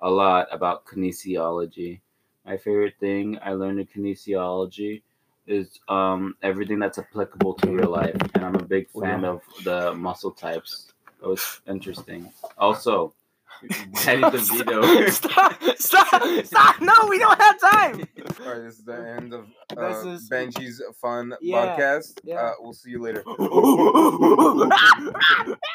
a 0.01 0.10
lot 0.10 0.47
about 0.51 0.86
kinesiology. 0.86 1.99
My 2.45 2.58
favorite 2.58 2.95
thing 2.99 3.39
I 3.41 3.53
learned 3.53 3.79
in 3.79 3.88
kinesiology 3.88 5.01
is 5.47 5.79
um, 5.89 6.36
everything 6.41 6.79
that's 6.79 6.97
applicable 6.97 7.53
to 7.55 7.71
your 7.71 7.86
life, 7.88 8.15
and 8.34 8.43
I'm 8.45 8.55
a 8.55 8.63
big 8.63 8.89
fan 8.91 9.25
of 9.25 9.41
the 9.63 9.93
muscle 9.93 10.31
types. 10.31 10.91
It 11.21 11.27
was 11.27 11.62
interesting. 11.67 12.31
Also, 12.58 13.13
Danny 14.03 14.21
DeVito. 14.23 15.10
stop! 15.12 15.62
Stop! 15.77 16.45
Stop! 16.45 16.81
No, 16.81 16.93
we 17.10 17.19
don't 17.19 17.39
have 17.39 17.60
time. 17.60 18.03
All 18.45 18.53
right, 18.53 18.63
this 18.63 18.79
is 18.79 18.84
the 18.84 19.15
end 19.17 19.34
of 19.34 19.47
This 19.69 20.05
uh, 20.05 20.10
is- 20.10 20.29
Benji's 20.29 20.81
fun 21.01 21.34
Yeah, 21.41 21.75
podcast. 21.77 22.19
yeah. 22.23 22.36
Uh, 22.36 22.51
we'll 22.60 22.73
see 22.73 22.91
you 22.91 23.01
later. 23.01 23.23